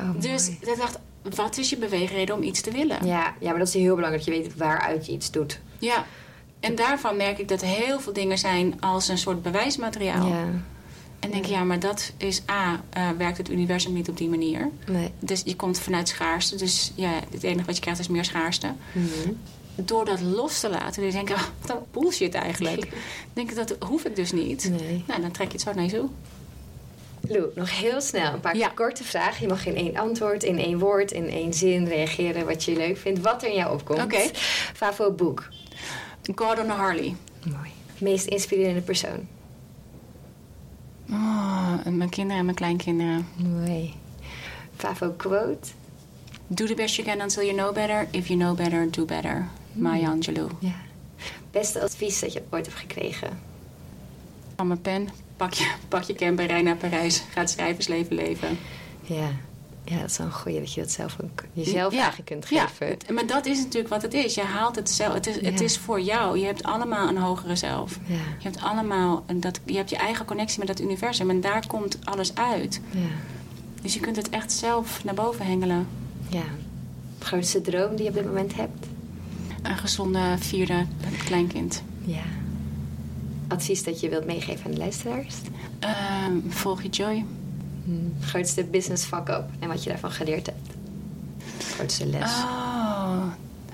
[0.00, 0.98] Oh, Dus ik dacht,
[1.34, 3.06] wat is je beweegreden om iets te willen?
[3.06, 5.60] Ja, ja, maar dat is heel belangrijk dat je weet waaruit je iets doet.
[5.78, 6.06] Ja.
[6.60, 10.26] En daarvan merk ik dat heel veel dingen zijn als een soort bewijsmateriaal.
[10.26, 10.44] Ja.
[11.18, 14.28] En denk je, ja, maar dat is A, eh, werkt het universum niet op die
[14.28, 14.68] manier.
[14.86, 15.10] Nee.
[15.18, 16.56] Dus je komt vanuit schaarste.
[16.56, 18.72] Dus ja, het enige wat je krijgt is meer schaarste.
[18.92, 19.32] Mhm.
[19.80, 22.80] door dat los te laten, dan denk ik, oh, wat een bullshit eigenlijk.
[22.90, 24.70] Dan denk ik, dat hoef ik dus niet.
[24.80, 25.04] Nee.
[25.06, 26.08] Nou, dan trek je het zo naar je toe.
[27.20, 28.68] Lou, nog heel snel een paar Ja.
[28.68, 29.42] korte vragen.
[29.42, 32.96] Je mag in één antwoord, in één woord, in één zin reageren wat je leuk
[32.96, 33.20] vindt.
[33.20, 34.02] Wat er in jou opkomt.
[34.02, 34.30] Oké.
[34.74, 35.48] Favo boek.
[36.34, 37.16] Gordon Harley.
[37.44, 37.70] Mooi.
[37.98, 39.28] Meest inspirerende persoon.
[41.10, 43.26] Oh, en mijn kinderen en mijn kleinkinderen.
[43.36, 43.94] Mooi.
[44.76, 45.68] Favo quote.
[46.46, 48.08] Do the best you can until you know better.
[48.10, 49.48] If you know better, do better.
[49.72, 50.50] Maya Angelou.
[50.58, 50.74] Ja.
[51.50, 53.40] Beste advies dat je ooit hebt gekregen.
[54.56, 57.22] Van mijn pen, pak je, pak je camper, rij naar Parijs.
[57.30, 58.58] Ga het schrijversleven leven.
[59.02, 59.30] Ja.
[59.90, 61.98] Ja, dat is wel een goeie dat je dat zelf ook jezelf Ja.
[61.98, 62.86] eigenlijk kunt Ja, geven.
[62.88, 64.34] het- maar dat is natuurlijk wat het is.
[64.34, 65.12] Je haalt het zelf.
[65.14, 65.64] Het is, het Ja.
[65.64, 66.38] is voor jou.
[66.38, 67.98] Je hebt allemaal een hogere zelf.
[68.06, 68.14] Ja.
[68.14, 71.30] Je hebt allemaal een, dat, je hebt je eigen connectie met dat universum.
[71.30, 72.80] En daar komt alles uit.
[72.90, 73.00] Ja.
[73.82, 75.86] Dus je kunt het echt zelf naar boven hengelen.
[76.28, 76.42] ja.
[77.18, 78.86] Grootste droom die je op dit moment hebt?
[79.62, 80.86] Een gezonde vierde
[81.24, 81.82] kleinkind.
[82.04, 82.22] Ja.
[83.48, 85.34] Advies dat je wilt meegeven aan de luisteraars?
[85.78, 87.24] Ehm, volg je joy.
[88.20, 90.70] Grootste business fuck-up en wat je daarvan geleerd hebt?
[91.58, 92.22] Grootste les?
[92.22, 93.22] Oh.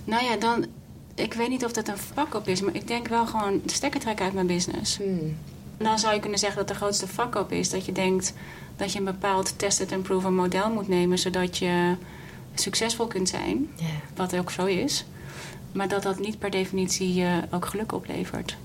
[0.04, 0.66] Nou ja, dan...
[1.14, 3.72] Ik weet niet of dat een fuck up is, maar ik denk wel gewoon de
[3.72, 4.96] stekker trekken uit mijn business.
[4.96, 5.36] Hmm.
[5.76, 8.32] Dan zou je kunnen zeggen dat de grootste fuck up is dat je denkt
[8.76, 11.96] dat je een bepaald tested and proven model moet nemen zodat je
[12.54, 13.70] succesvol kunt zijn.
[14.16, 15.04] Wat ook zo is.
[15.72, 18.56] Maar dat dat niet per definitie je ook geluk oplevert.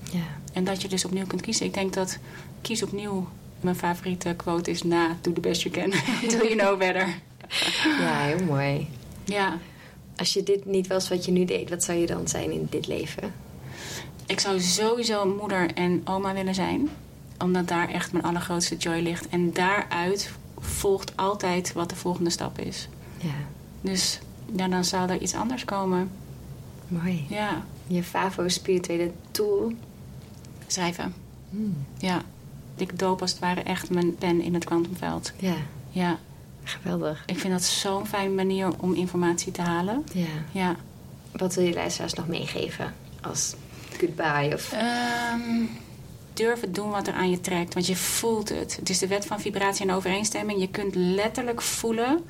[0.52, 1.66] En dat je dus opnieuw kunt kiezen.
[1.66, 2.18] Ik denk dat
[2.62, 3.28] kies opnieuw
[3.62, 5.92] mijn favoriete quote is na do the best you can.
[6.22, 7.06] Until you know better.
[8.00, 8.88] ja, heel mooi.
[9.24, 9.58] Ja,
[10.16, 12.66] Als je dit niet was wat je nu deed, wat zou je dan zijn in
[12.70, 13.32] dit leven?
[14.26, 16.88] ik zou sowieso moeder en oma willen zijn.
[17.38, 19.28] Omdat daar echt mijn allergrootste joy ligt.
[19.28, 22.88] En daaruit volgt altijd wat de volgende stap is.
[23.18, 23.30] Ja,
[23.80, 24.18] Dus
[24.56, 26.10] ja, dan zal er iets anders komen.
[26.88, 27.26] mooi.
[27.28, 29.72] Ja, Je Favo spirituele tool.
[30.66, 31.14] schrijven.
[31.50, 31.76] Hmm.
[31.98, 32.22] Ja,
[32.80, 35.32] ik doop als het ware echt mijn pen in het kwantumveld.
[35.38, 35.54] Ja,
[35.90, 36.18] Ja,
[36.64, 37.22] geweldig.
[37.26, 40.04] ik vind dat zo'n fijne manier om informatie te halen.
[40.12, 40.26] Ja.
[40.52, 40.76] Ja.
[41.32, 42.94] Wat wil je luisteraars nog meegeven?
[43.20, 43.54] Als
[43.98, 44.72] goodbye of...
[44.72, 45.64] Ehm,
[46.34, 48.76] durf het doen wat er aan je trekt, want je voelt het.
[48.76, 50.60] Het is de wet van vibratie en overeenstemming.
[50.60, 52.24] Je kunt letterlijk voelen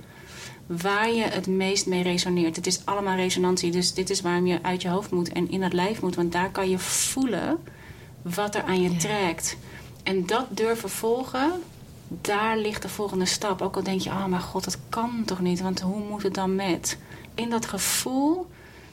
[0.67, 2.57] waar je het meest mee resoneert.
[2.57, 5.63] Het is allemaal resonantie, dus dit is waarom je uit je hoofd moet en in
[5.63, 6.15] het lijf moet.
[6.15, 7.59] Want daar kan je voelen
[8.23, 9.57] wat er aan je trekt.
[10.11, 11.63] En dat durven volgen,
[12.09, 13.63] daar ligt de volgende stap.
[13.63, 16.35] Ook al denk je, oh mijn god, dat kan toch niet, want hoe moet het
[16.35, 16.99] dan met?
[17.35, 18.47] In dat gevoel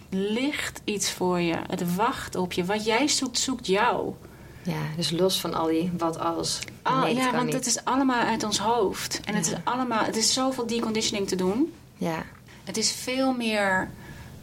[0.10, 1.56] ligt iets voor je.
[1.68, 2.66] Het wacht op je.
[2.66, 4.14] Wat jij zoekt, zoekt jou.
[4.64, 6.60] Ja, dus los van al die wat als.
[6.82, 7.54] Ah, nee, ja, want niet.
[7.54, 9.20] het is allemaal uit ons hoofd.
[9.24, 11.74] En het is allemaal, het is zoveel deconditioning te doen.
[11.96, 12.24] Ja,
[12.64, 13.90] Het is veel meer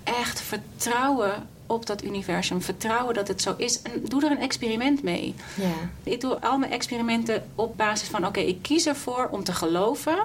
[0.04, 2.62] echt vertrouwen op dat universum.
[2.62, 3.82] Vertrouwen dat het zo is.
[3.82, 5.34] En doe er een experiment mee.
[5.56, 5.72] ja,
[6.02, 8.26] Ik doe al mijn experimenten op basis van...
[8.26, 10.16] oké, ik kies ervoor om te geloven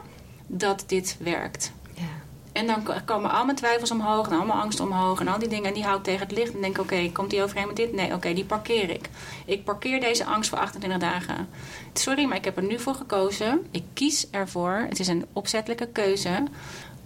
[0.47, 1.72] dat dit werkt.
[1.93, 2.04] ja.
[2.52, 5.47] En dan komen al mijn twijfels omhoog en al mijn angst omhoog en al die
[5.47, 5.66] dingen.
[5.68, 7.93] En die hou ik tegen het licht en denk: oké, komt die overeen met dit?
[7.93, 9.10] Nee, oké, die parkeer ik.
[9.45, 11.47] Ik parkeer deze angst voor 28 dagen.
[11.93, 13.68] Sorry, maar ik heb er nu voor gekozen.
[13.72, 16.43] Ik kies ervoor, het is een opzettelijke keuze,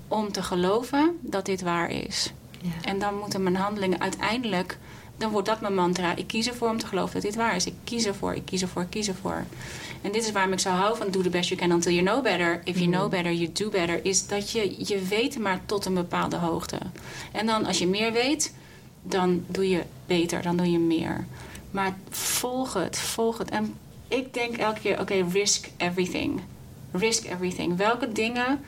[0.07, 2.31] om te geloven dat dit waar is.
[2.63, 2.69] Ja.
[2.81, 4.77] En dan moeten mijn handelingen uiteindelijk,
[5.17, 6.15] dan wordt dat mijn mantra.
[6.15, 7.65] Ik kies ervoor om te geloven dat dit waar is.
[7.65, 9.45] Ik kies ervoor, ik kies ervoor, ik kies ervoor.
[10.01, 12.05] En dit is waarom ik zo hou van do the best you can until you
[12.05, 12.61] know better.
[12.63, 14.05] If you know better, you do better.
[14.05, 16.77] Is dat je, je weet maar tot een bepaalde hoogte.
[17.31, 18.53] En dan als je meer weet,
[19.01, 21.25] dan doe je beter, dan doe je meer.
[21.71, 23.49] Maar volg het, volg het.
[23.49, 23.75] En
[24.07, 26.41] ik denk elke keer, oké, risk everything.
[26.91, 27.77] Risk everything.
[27.77, 28.59] Welke dingen,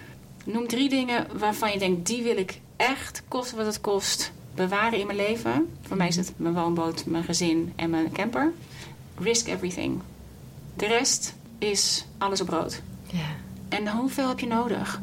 [0.45, 4.99] noem drie dingen waarvan je denkt, die wil ik echt, koste wat het kost, bewaren
[4.99, 5.69] in mijn leven.
[5.81, 8.51] Voor mij is het mijn woonboot, mijn gezin en mijn camper.
[9.19, 10.01] Risk everything.
[10.75, 12.81] De rest is alles op rood.
[13.11, 13.43] ja.
[13.69, 15.01] En hoeveel heb je nodig?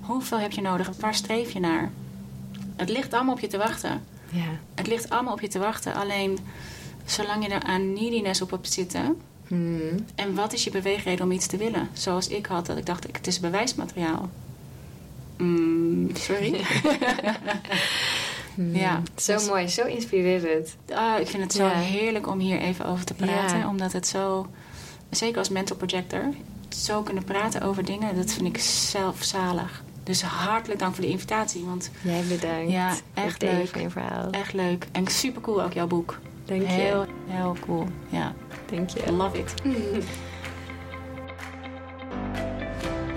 [0.00, 0.90] Hoeveel heb je nodig?
[1.00, 1.90] Waar streef je naar?
[2.76, 4.02] Het ligt allemaal op je te wachten.
[4.30, 4.46] ja.
[4.74, 5.94] Het ligt allemaal op je te wachten.
[5.94, 6.38] Alleen
[7.04, 9.20] zolang je er aan neediness op hebt zitten.
[9.46, 10.04] Hmm.
[10.14, 11.88] En wat is je beweegreden om iets te willen?
[11.92, 14.28] Zoals ik had, dat ik dacht, het is bewijsmateriaal.
[15.38, 16.54] Mm, sorry.
[18.72, 20.76] Ja, Zo dus- mooi, zo inspirerend.
[20.94, 21.70] Ah, ik vind het zo Ja.
[21.74, 23.58] heerlijk om hier even over te praten.
[23.58, 23.68] Ja.
[23.68, 24.46] Omdat het zo,
[25.10, 26.22] zeker als mental projector,
[26.68, 29.82] zo kunnen praten over dingen, dat vind ik zelf zalig.
[30.02, 32.70] Dus hartelijk dank voor de invitatie, want Jij bedankt.
[32.70, 33.68] Ja, echt leuk.
[33.68, 34.30] van je verhaal.
[34.30, 34.86] echt leuk.
[34.92, 36.18] En super cool ook jouw boek.
[36.44, 36.66] Dank je.
[36.66, 37.86] Heel, heel cool.
[38.08, 38.34] Ja,
[38.70, 39.12] Dank je.
[39.12, 39.54] love it.